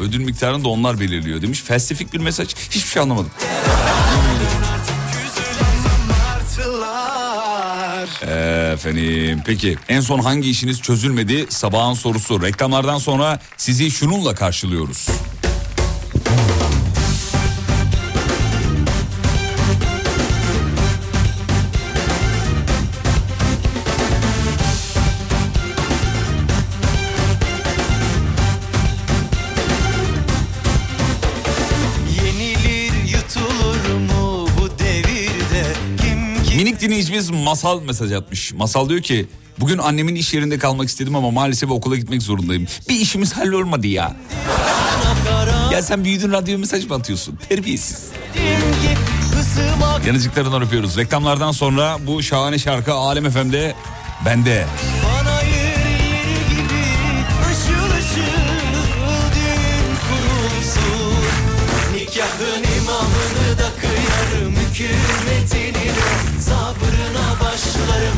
[0.00, 1.62] Ödül miktarını da onlar belirliyor demiş.
[1.62, 2.54] Felsefik bir mesaj.
[2.70, 3.30] Hiçbir şey anlamadım.
[6.08, 6.88] Martılar
[8.72, 11.46] Efendim peki en son hangi işiniz çözülmedi?
[11.48, 12.42] Sabahın sorusu.
[12.42, 15.08] Reklamlardan sonra sizi şununla karşılıyoruz.
[37.48, 38.52] Masal mesaj atmış.
[38.52, 39.26] Masal diyor ki
[39.58, 42.66] bugün annemin iş yerinde kalmak istedim ama maalesef okula gitmek zorundayım.
[42.88, 44.16] Bir işimiz hallolmadı ya.
[45.72, 47.38] Ya sen büyüdün radyo mesaj mı atıyorsun?
[47.48, 48.04] Terbiyesiz.
[50.06, 50.96] Yanıcıklarından öpüyoruz.
[50.96, 53.74] Reklamlardan sonra bu şahane şarkı Alem FM'de
[54.26, 54.66] bende.
[55.04, 55.38] bana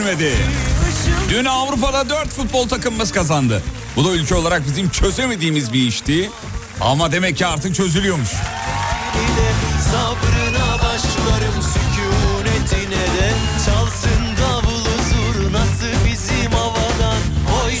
[0.00, 0.36] Çözülmedi?
[1.30, 3.62] Dün Avrupa'da 4 futbol takımımız kazandı.
[3.96, 6.30] Bu da ülke olarak bizim çözemediğimiz bir işti.
[6.80, 8.28] Ama demek ki artık çözülüyormuş.
[9.90, 13.32] Sabrına başlarım sükunetine de
[13.66, 14.10] Çalsın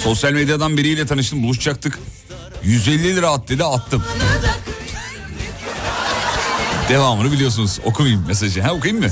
[0.02, 1.98] Sosyal medyadan biriyle tanıştım buluşacaktık.
[2.62, 4.04] 150 lira at dedi attım.
[6.88, 8.62] Devamını biliyorsunuz okumayayım mesajı.
[8.62, 9.10] Ha okuyayım mı?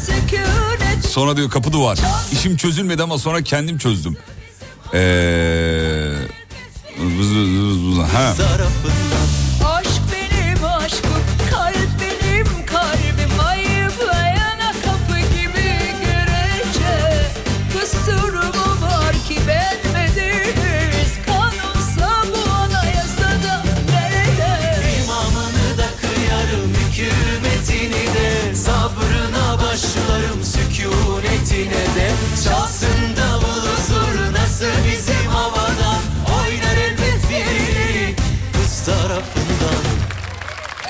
[1.09, 1.98] Sonra diyor kapı duvar.
[2.32, 4.16] İşim çözülmedi ama sonra kendim çözdüm.
[4.94, 5.57] Eee...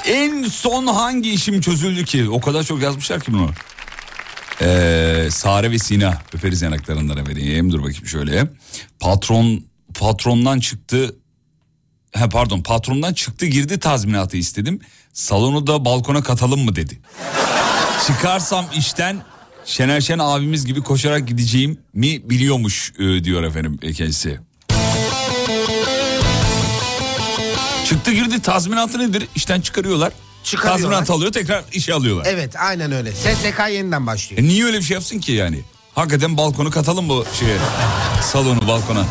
[0.09, 2.28] En son hangi işim çözüldü ki?
[2.28, 3.50] O kadar çok yazmışlar ki bunu.
[4.62, 7.72] Ee, Sare ve Sina öperiz yanaklarından vereyim.
[7.72, 8.48] Dur bakayım şöyle.
[9.00, 11.16] Patron patrondan çıktı.
[12.12, 14.80] He pardon patrondan çıktı girdi tazminatı istedim.
[15.12, 17.00] Salonu da balkona katalım mı dedi.
[18.06, 19.22] Çıkarsam işten
[19.64, 24.40] Şener Şen abimiz gibi koşarak gideceğim mi biliyormuş e, diyor efendim e, kendisi.
[27.89, 29.28] Çıktı girdi tazminatı nedir?
[29.34, 30.12] İşten çıkarıyorlar.
[30.45, 30.78] Çıkarıyorlar.
[30.91, 32.26] Tazminat alıyor tekrar işe alıyorlar.
[32.28, 33.12] Evet aynen öyle.
[33.12, 34.43] SSK yeniden başlıyor.
[34.43, 35.61] E niye öyle bir şey yapsın ki yani?
[35.95, 37.59] Hakikaten balkonu katalım bu şeye.
[38.22, 39.05] Salonu balkona.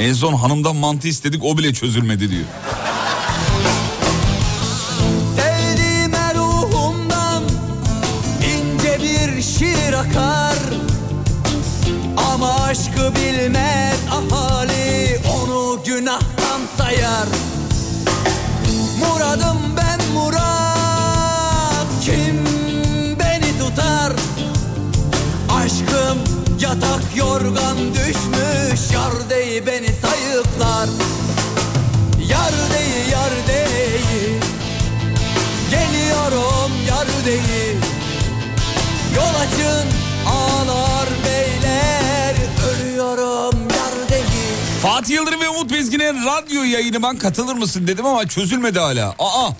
[0.00, 2.44] En son hanımdan mantı istedik o bile çözülmedi diyor.
[12.72, 17.26] Aşkı bilmez ahali onu günahtan sayar.
[18.98, 22.44] Muradım ben Murat kim
[23.18, 24.12] beni tutar?
[25.50, 26.18] Aşkım
[26.60, 30.88] yatak yorgan düşmüş yar dey beni sayıklar.
[32.28, 34.00] Yar dey yar dey
[35.70, 37.76] Geliyorum yar dey
[39.16, 39.91] Yol açın
[44.82, 49.14] Fatih Yıldırım ve Umut Bezgin'in radyo yayınıma katılır mısın dedim ama çözülmedi hala.
[49.18, 49.50] Aa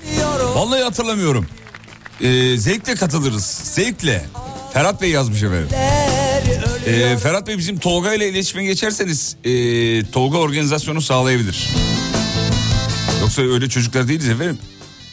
[0.55, 1.47] vallahi hatırlamıyorum.
[2.21, 3.45] Ee, zevkle katılırız.
[3.63, 4.25] Zevkle.
[4.73, 5.69] Ferhat Bey yazmış efendim.
[6.87, 9.51] Ee, Ferhat Bey bizim Tolga ile iletişime geçerseniz ee,
[10.13, 11.69] Tolga organizasyonu sağlayabilir.
[13.21, 14.59] Yoksa öyle çocuklar değiliz efendim.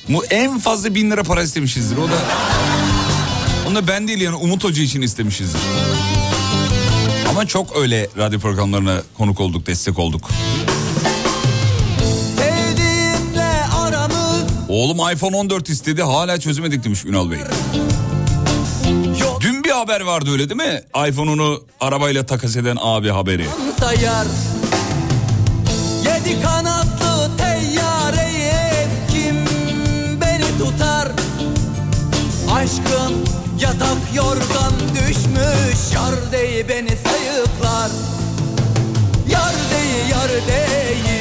[0.09, 1.97] Bu en fazla bin lira para istemişizdir.
[1.97, 2.17] O da
[3.67, 5.61] onu da ben değil yani Umut Hoca için istemişizdir.
[7.39, 10.29] Ama çok öyle radyo programlarına konuk olduk, destek olduk.
[14.69, 17.37] Oğlum iPhone 14 istedi hala çözemedik demiş Ünal Bey.
[19.41, 20.81] Dün bir haber vardı öyle değil mi?
[21.09, 23.45] iPhone'unu arabayla takas eden abi haberi.
[23.79, 24.27] sayar
[26.05, 29.35] Yedi kanatlı teyyareye kim
[30.21, 31.07] beni tutar
[32.53, 33.13] Aşkım
[33.61, 36.13] yatak yorgan düşmüş Yar
[36.69, 37.18] beni sayıklar
[40.29, 41.19] yar deyi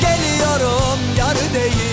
[0.00, 1.90] Geliyorum yar deyi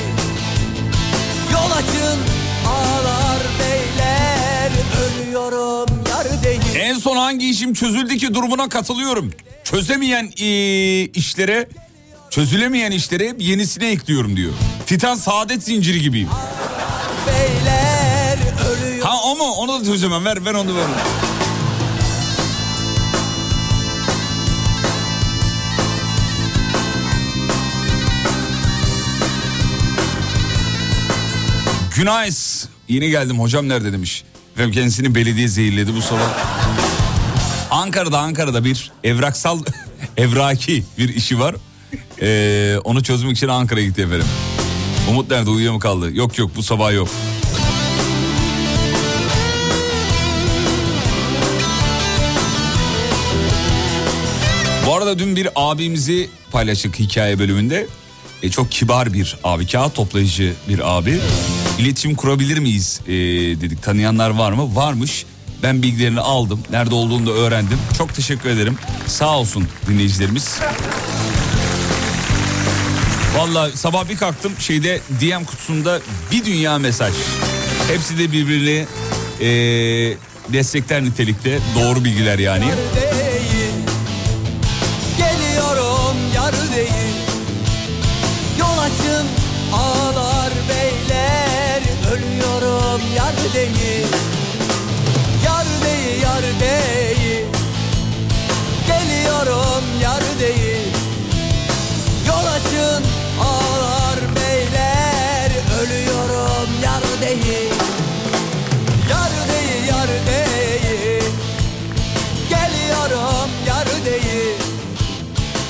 [1.52, 2.20] Yol açın
[2.68, 4.72] ağlar beyler
[5.04, 9.32] Ölüyorum yar deyi En son hangi işim çözüldü ki durumuna katılıyorum.
[9.64, 11.68] Çözemeyen eee, işlere,
[12.30, 14.54] çözülemeyen işlere yenisine ekliyorum diyor.
[14.86, 16.30] Titan saadet zinciri gibiyim.
[17.28, 18.38] Beyler
[19.04, 19.44] Ha o mu?
[19.44, 20.26] Onu da çözemem.
[20.26, 20.86] Ver, ver onu ver.
[31.96, 32.66] Günays.
[32.90, 34.24] Yeni geldim hocam nerede demiş.
[34.54, 36.30] Efendim kendisini belediye zehirledi bu sabah.
[37.72, 39.60] Ankara'da Ankara'da bir evraksal
[40.18, 41.56] evraki bir işi var.
[42.22, 44.28] Ee, onu çözmek için Ankara'ya gitti efendim.
[45.10, 46.12] Umut nerede uyuyor mu kaldı?
[46.14, 47.08] Yok yok bu sabah yok.
[54.88, 57.88] Bu arada dün bir abimizi paylaştık hikaye bölümünde.
[58.44, 61.20] E, çok kibar bir abi, kağıt toplayıcı bir abi.
[61.80, 63.12] İletişim kurabilir miyiz e,
[63.62, 63.84] dedik.
[63.84, 64.76] Tanıyanlar var mı?
[64.76, 65.26] Varmış.
[65.64, 66.60] Ben bilgilerini aldım.
[66.72, 67.78] Nerede olduğunu da öğrendim.
[67.98, 68.78] Çok teşekkür ederim.
[69.08, 70.60] Sağ olsun dinleyicilerimiz.
[73.38, 76.00] Vallahi sabah bir kalktım şeyde DM kutusunda
[76.32, 77.14] bir dünya mesaj.
[77.88, 78.86] Hepsi de birbirini
[79.42, 79.48] e,
[80.54, 81.60] destekler nitelikte.
[81.76, 82.66] Doğru bilgiler yani.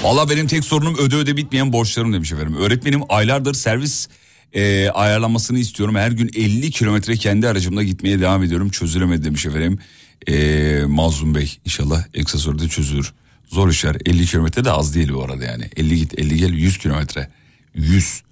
[0.04, 2.56] Valla benim tek sorunum öde öde bitmeyen borçlarım demiş efendim.
[2.56, 4.08] Öğretmenim aylardır servis
[4.54, 5.96] e, ayarlanmasını istiyorum.
[5.96, 8.70] Her gün 50 kilometre kendi aracımla gitmeye devam ediyorum.
[8.70, 9.80] Çözülemedi demiş efendim.
[10.28, 13.14] E, Mazlum Bey inşallah sürede çözülür.
[13.48, 15.70] Zor işler 50 kilometre de az değil bu arada yani.
[15.76, 17.30] 50 git 50 gel 100 kilometre.
[17.76, 18.24] 100.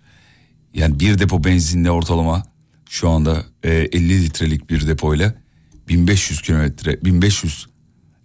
[0.73, 2.43] Yani bir depo benzinle ortalama
[2.89, 5.33] şu anda e, 50 litrelik bir depoyla
[5.87, 7.67] 1500 kilometre 1500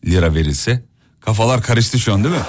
[0.07, 0.85] lira verilse
[1.21, 2.43] kafalar karıştı şu an değil mi?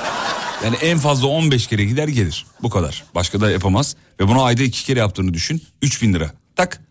[0.64, 2.46] Yani en fazla 15 kere gider gelir.
[2.62, 3.04] Bu kadar.
[3.16, 3.96] Başka da yapamaz.
[4.20, 5.64] Ve bunu ayda iki kere yaptığını düşün.
[5.82, 6.32] 3000 lira.
[6.56, 6.82] Tak.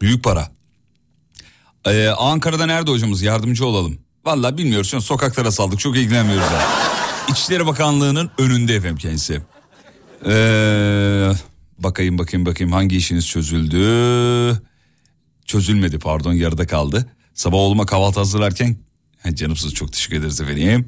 [0.00, 0.50] Büyük para.
[1.86, 3.22] Ee, Ankara'da nerede hocamız?
[3.22, 3.98] Yardımcı olalım.
[4.24, 4.90] Vallahi bilmiyoruz.
[4.90, 5.78] Şu sokaklara saldık.
[5.80, 6.46] Çok ilgilenmiyoruz.
[6.52, 6.64] Yani.
[7.28, 9.42] İçişleri Bakanlığı'nın önünde efendim kendisi.
[10.26, 11.30] Ee,
[11.78, 14.62] bakayım bakayım bakayım hangi işiniz çözüldü?
[15.46, 17.06] Çözülmedi pardon yarıda kaldı.
[17.34, 18.76] Sabah oğluma kahvaltı hazırlarken
[19.22, 20.86] Ha, canımsız çok teşekkür ederiz efendim.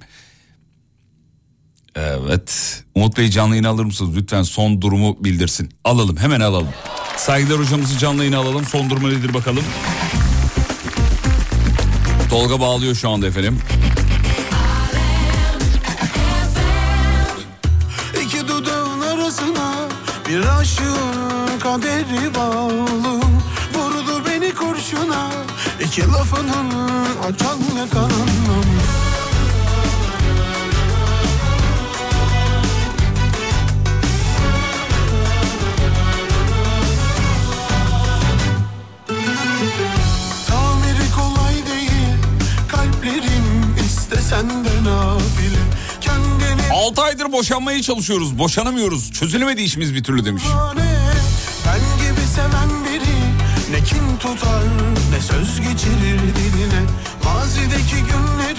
[1.95, 2.83] Evet.
[2.95, 4.17] Umut Bey canlı yayını alır mısınız?
[4.17, 5.71] Lütfen son durumu bildirsin.
[5.85, 6.69] Alalım hemen alalım.
[7.17, 8.65] Saygılar hocamızı canlı yayına alalım.
[8.65, 9.65] Son durumu nedir bakalım.
[12.31, 13.59] Tolga bağlıyor şu anda efendim.
[18.25, 19.89] İki dudağın arasına
[20.29, 23.21] bir aşığın kaderi bağlı
[23.75, 25.31] Vurdu beni kurşuna
[25.85, 26.71] iki lafının
[27.23, 27.59] açan
[27.91, 29.02] Tamiri
[44.33, 45.63] istesen de nafile
[46.01, 48.39] Kendini 6 aydır boşanmaya çalışıyoruz.
[48.39, 49.13] Boşanamıyoruz.
[49.13, 50.43] Çözülemedi işimiz bir türlü demiş.
[51.67, 53.17] Ben gibi seven biri
[53.71, 54.63] ne kin tutar
[55.11, 56.83] ne söz geçirir diline
[57.25, 58.52] Mazideki günlerin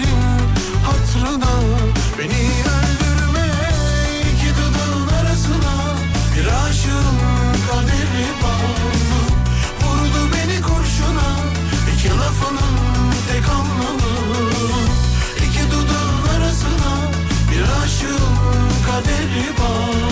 [19.04, 20.10] kaderi bağlı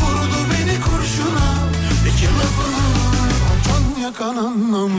[0.00, 1.68] Vurdu beni kurşuna
[2.08, 2.86] iki lafına
[3.68, 4.90] Can yakan anlam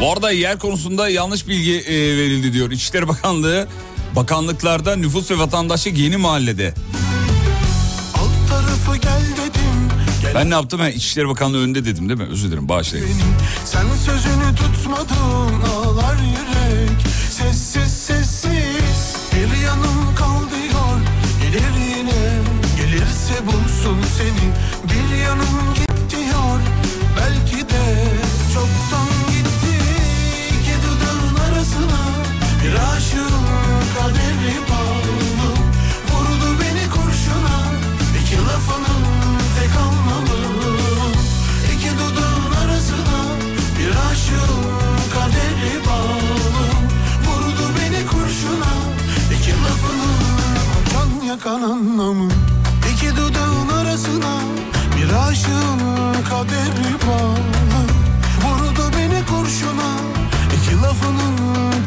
[0.00, 2.70] Bu arada yer konusunda yanlış bilgi e, verildi diyor.
[2.70, 3.68] İçişleri Bakanlığı
[4.16, 6.74] bakanlıklarda nüfus ve vatandaşlık yeni mahallede.
[10.34, 10.80] Ben ne yaptım?
[10.84, 12.26] Ben İçişleri Bakanlığı önünde dedim değil mi?
[12.30, 13.06] Özür dilerim bağışlayın.
[13.64, 17.00] Sen sözünü tutmadın ağlar yürek
[17.30, 21.00] Sessiz sessiz bir yanım kal diyor
[21.42, 22.32] Gelir yine
[22.76, 24.48] gelirse bulsun seni
[24.90, 25.71] Bir yanım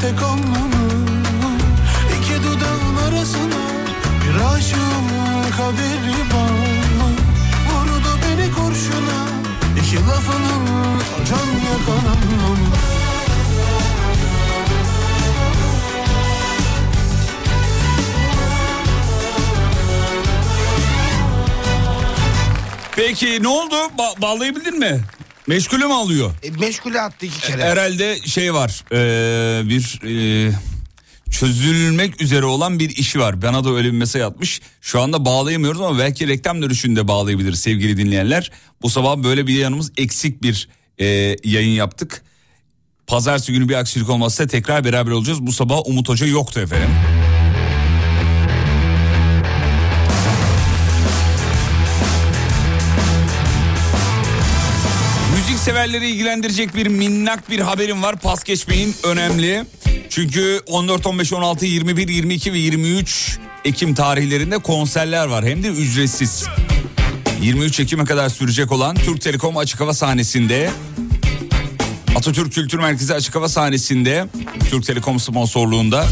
[0.05, 0.85] tek anlamı
[2.17, 3.61] İki dudağın arasına
[4.21, 5.07] bir aşığın
[5.57, 7.09] kaderi bağlı
[7.69, 9.19] Vurdu beni kurşuna
[9.79, 10.99] iki lafının
[11.29, 12.75] can yakan anlamı
[22.95, 23.75] Peki ne oldu?
[23.75, 25.01] Ba- bağlayabildin mi?
[25.47, 26.31] Meşgule mi alıyor?
[26.43, 27.63] E, meşgule attı iki kere.
[27.63, 28.83] Herhalde şey var.
[28.91, 30.51] ee, bir ee,
[31.31, 33.41] çözülmek üzere olan bir işi var.
[33.41, 34.61] Bana da öyle bir mesaj atmış.
[34.81, 38.51] Şu anda bağlayamıyoruz ama belki reklam dönüşünde bağlayabiliriz sevgili dinleyenler.
[38.81, 40.69] Bu sabah böyle bir yanımız eksik bir
[40.99, 41.05] ee,
[41.43, 42.23] yayın yaptık.
[43.07, 45.41] Pazartesi günü bir aksilik olmazsa tekrar beraber olacağız.
[45.41, 46.89] Bu sabah Umut Hoca yoktu efendim.
[55.65, 58.15] Severleri ilgilendirecek bir minnak bir haberim var.
[58.15, 59.65] Pas geçmeyin önemli.
[60.09, 65.45] Çünkü 14, 15, 16, 21, 22 ve 23 Ekim tarihlerinde konserler var.
[65.45, 66.45] Hem de ücretsiz.
[67.41, 70.71] 23 Ekim'e kadar sürecek olan Türk Telekom açık hava sahnesinde
[72.15, 74.25] Atatürk Kültür Merkezi açık hava sahnesinde
[74.69, 76.05] Türk Telekom sponsorluğunda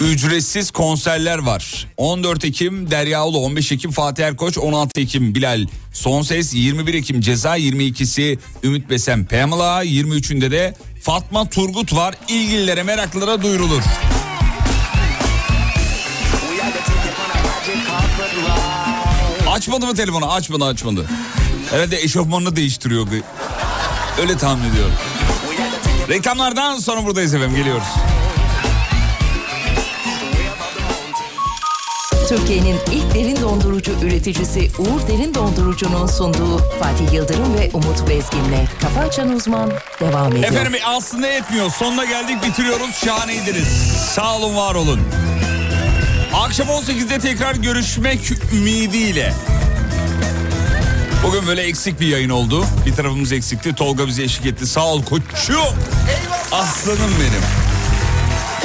[0.00, 1.86] ücretsiz konserler var.
[1.96, 7.20] 14 Ekim Derya Ulu, 15 Ekim Fatih Erkoç, 16 Ekim Bilal Son Ses, 21 Ekim
[7.20, 12.14] Ceza, 22'si Ümit Besem Pamela, 23'ünde de Fatma Turgut var.
[12.28, 13.82] İlgililere meraklılara duyurulur.
[19.50, 20.32] Açmadı mı telefonu?
[20.32, 21.06] Açmadı açmadı.
[21.70, 23.06] Herhalde eşofmanını değiştiriyor.
[24.20, 24.94] Öyle tahmin ediyorum.
[26.08, 27.88] Reklamlardan sonra buradayız efendim geliyoruz.
[32.28, 39.00] Türkiye'nin ilk derin dondurucu üreticisi Uğur Derin Dondurucu'nun sunduğu Fatih Yıldırım ve Umut Bezgin'le Kafa
[39.00, 40.52] Açan Uzman devam ediyor.
[40.52, 41.70] Efendim aslında etmiyor.
[41.70, 42.94] Sonuna geldik bitiriyoruz.
[43.04, 43.68] Şahaneydiniz.
[44.14, 45.00] Sağ olun var olun.
[46.34, 48.20] Akşam 18'de tekrar görüşmek
[48.52, 49.34] ümidiyle.
[51.24, 52.64] Bugün böyle eksik bir yayın oldu.
[52.86, 53.74] Bir tarafımız eksikti.
[53.74, 54.66] Tolga bize eşlik etti.
[54.66, 55.74] Sağ ol koçum.
[56.52, 57.42] Aslanım benim.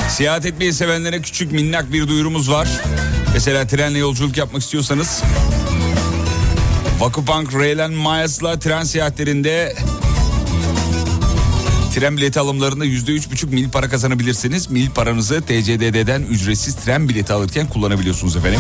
[0.09, 2.67] Seyahat etmeyi sevenlere küçük minnak bir duyurumuz var.
[3.33, 5.23] Mesela trenle yolculuk yapmak istiyorsanız
[6.99, 9.75] Vakıfbank Raylan Miles'la tren seyahatlerinde
[11.95, 14.69] tren bileti alımlarında %3,5 mil para kazanabilirsiniz.
[14.69, 18.59] Mil paranızı TCDD'den ücretsiz tren bileti alırken kullanabiliyorsunuz efendim.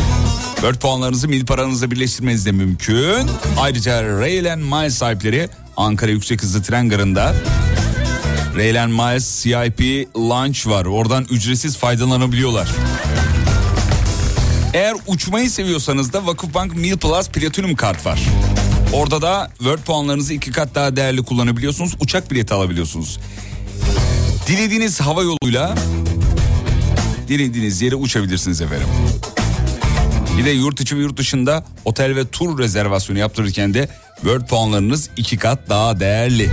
[0.61, 3.29] 4 puanlarınızı mil paranızla birleştirmeniz de mümkün.
[3.59, 7.35] Ayrıca Raylan Miles sahipleri Ankara Yüksek Hızlı Tren Garı'nda
[8.55, 10.85] Raylan Miles CIP Launch var.
[10.85, 12.69] Oradan ücretsiz faydalanabiliyorlar.
[14.73, 18.19] Eğer uçmayı seviyorsanız da Vakıfbank Meal Plus Platinum kart var.
[18.93, 21.95] Orada da Word puanlarınızı iki kat daha değerli kullanabiliyorsunuz.
[21.99, 23.19] Uçak bileti alabiliyorsunuz.
[24.47, 25.75] Dilediğiniz hava yoluyla
[27.27, 28.87] dilediğiniz yere uçabilirsiniz efendim.
[30.37, 35.09] Bir de yurt içi ve yurt dışında otel ve tur rezervasyonu yaptırırken de Word puanlarınız
[35.17, 36.49] iki kat daha değerli.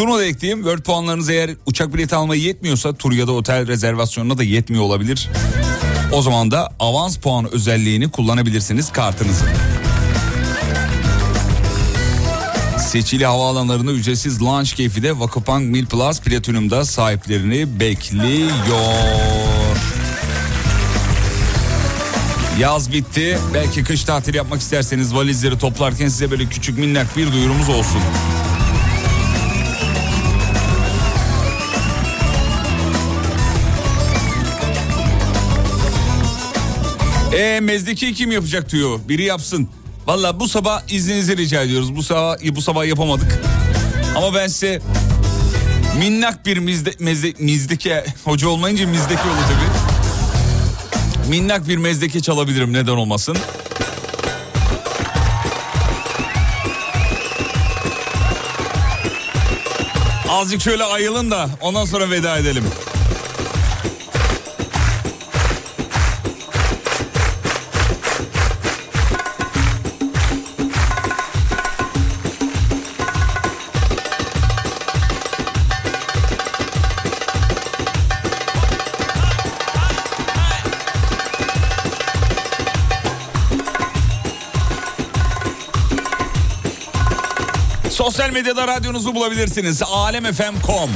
[0.00, 0.62] Şunu da ekleyeyim.
[0.62, 5.28] Word puanlarınız eğer uçak bileti almaya yetmiyorsa tur ya da otel rezervasyonuna da yetmiyor olabilir.
[6.12, 9.44] O zaman da avans puan özelliğini kullanabilirsiniz kartınızı.
[12.78, 18.50] Seçili havaalanlarında ücretsiz launch keyfi de Vakıfbank Mil Plus Platinum'da sahiplerini bekliyor.
[22.58, 23.38] Yaz bitti.
[23.54, 28.00] Belki kış tatili yapmak isterseniz valizleri toplarken size böyle küçük minnak bir duyurumuz olsun.
[37.32, 39.00] E mezdeki kim yapacak diyor.
[39.08, 39.68] Biri yapsın.
[40.06, 41.96] Valla bu sabah izninizi rica ediyoruz.
[41.96, 43.40] Bu sabah bu sabah yapamadık.
[44.16, 44.80] Ama ben size
[45.98, 49.90] minnak bir mizde, mezde, mizdeke hoca olmayınca mizdeke olur tabii.
[51.30, 53.36] Minnak bir mezdeke çalabilirim neden olmasın.
[60.28, 62.64] Azıcık şöyle ayılın da ondan sonra veda edelim.
[88.30, 89.82] Sosyal medyada radyonuzu bulabilirsiniz.
[89.82, 90.90] Alemfm.com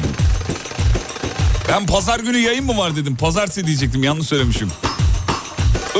[1.68, 3.16] Ben pazar günü yayın mı var dedim.
[3.16, 4.70] Pazartesi diyecektim yanlış söylemişim.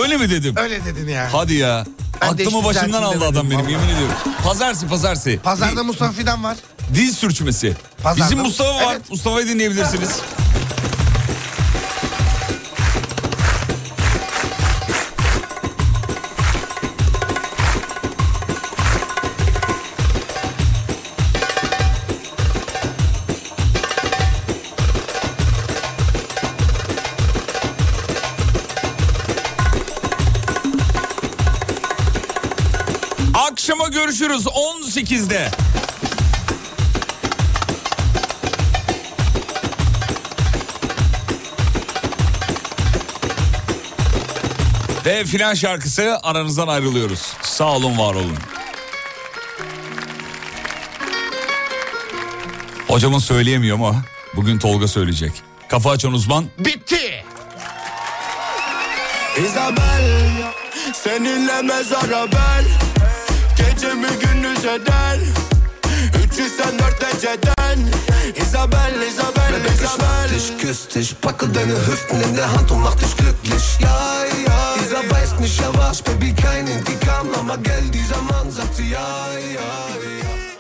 [0.03, 0.55] Öyle mi dedim?
[0.57, 1.29] Öyle dedin ya.
[1.33, 1.87] Hadi ya.
[2.23, 3.73] Ben Aklımı düzelteyim aldı adam benim vallahi.
[3.73, 4.15] yemin ediyorum.
[4.45, 5.41] Pazartesi pazartesi.
[5.43, 6.57] Pazarda Mustafa Fidan var.
[6.95, 7.77] Dil sürçmesi.
[8.03, 8.93] Pazarda- Bizim Mustafa var.
[8.93, 9.11] Evet.
[9.11, 10.11] Mustafa'yı dinleyebilirsiniz.
[34.95, 35.51] 18'de.
[45.07, 47.33] Ve final şarkısı aranızdan ayrılıyoruz.
[47.43, 48.37] Sağ olun var olun.
[52.89, 54.05] Hocamın söyleyemiyor ama
[54.37, 55.33] bugün Tolga söyleyecek.
[55.69, 57.25] Kafa açan uzman Bitti.
[59.45, 60.05] Isabel
[60.93, 62.94] Seninle mezara ben
[64.65, 65.19] gündüz eder
[66.13, 67.91] 304 dereceden.
[68.37, 73.17] Isabel, Isabel, Isabel dich, küsst dich, packe deine Hüften in der Hand und mach dich
[73.17, 73.79] glücklich.
[73.81, 78.75] Ja, ja, dieser weiß nicht, er war's, Baby, kein Indikam, aber gell, dieser Mann sagt
[78.77, 80.54] sie, ja, ja, ja.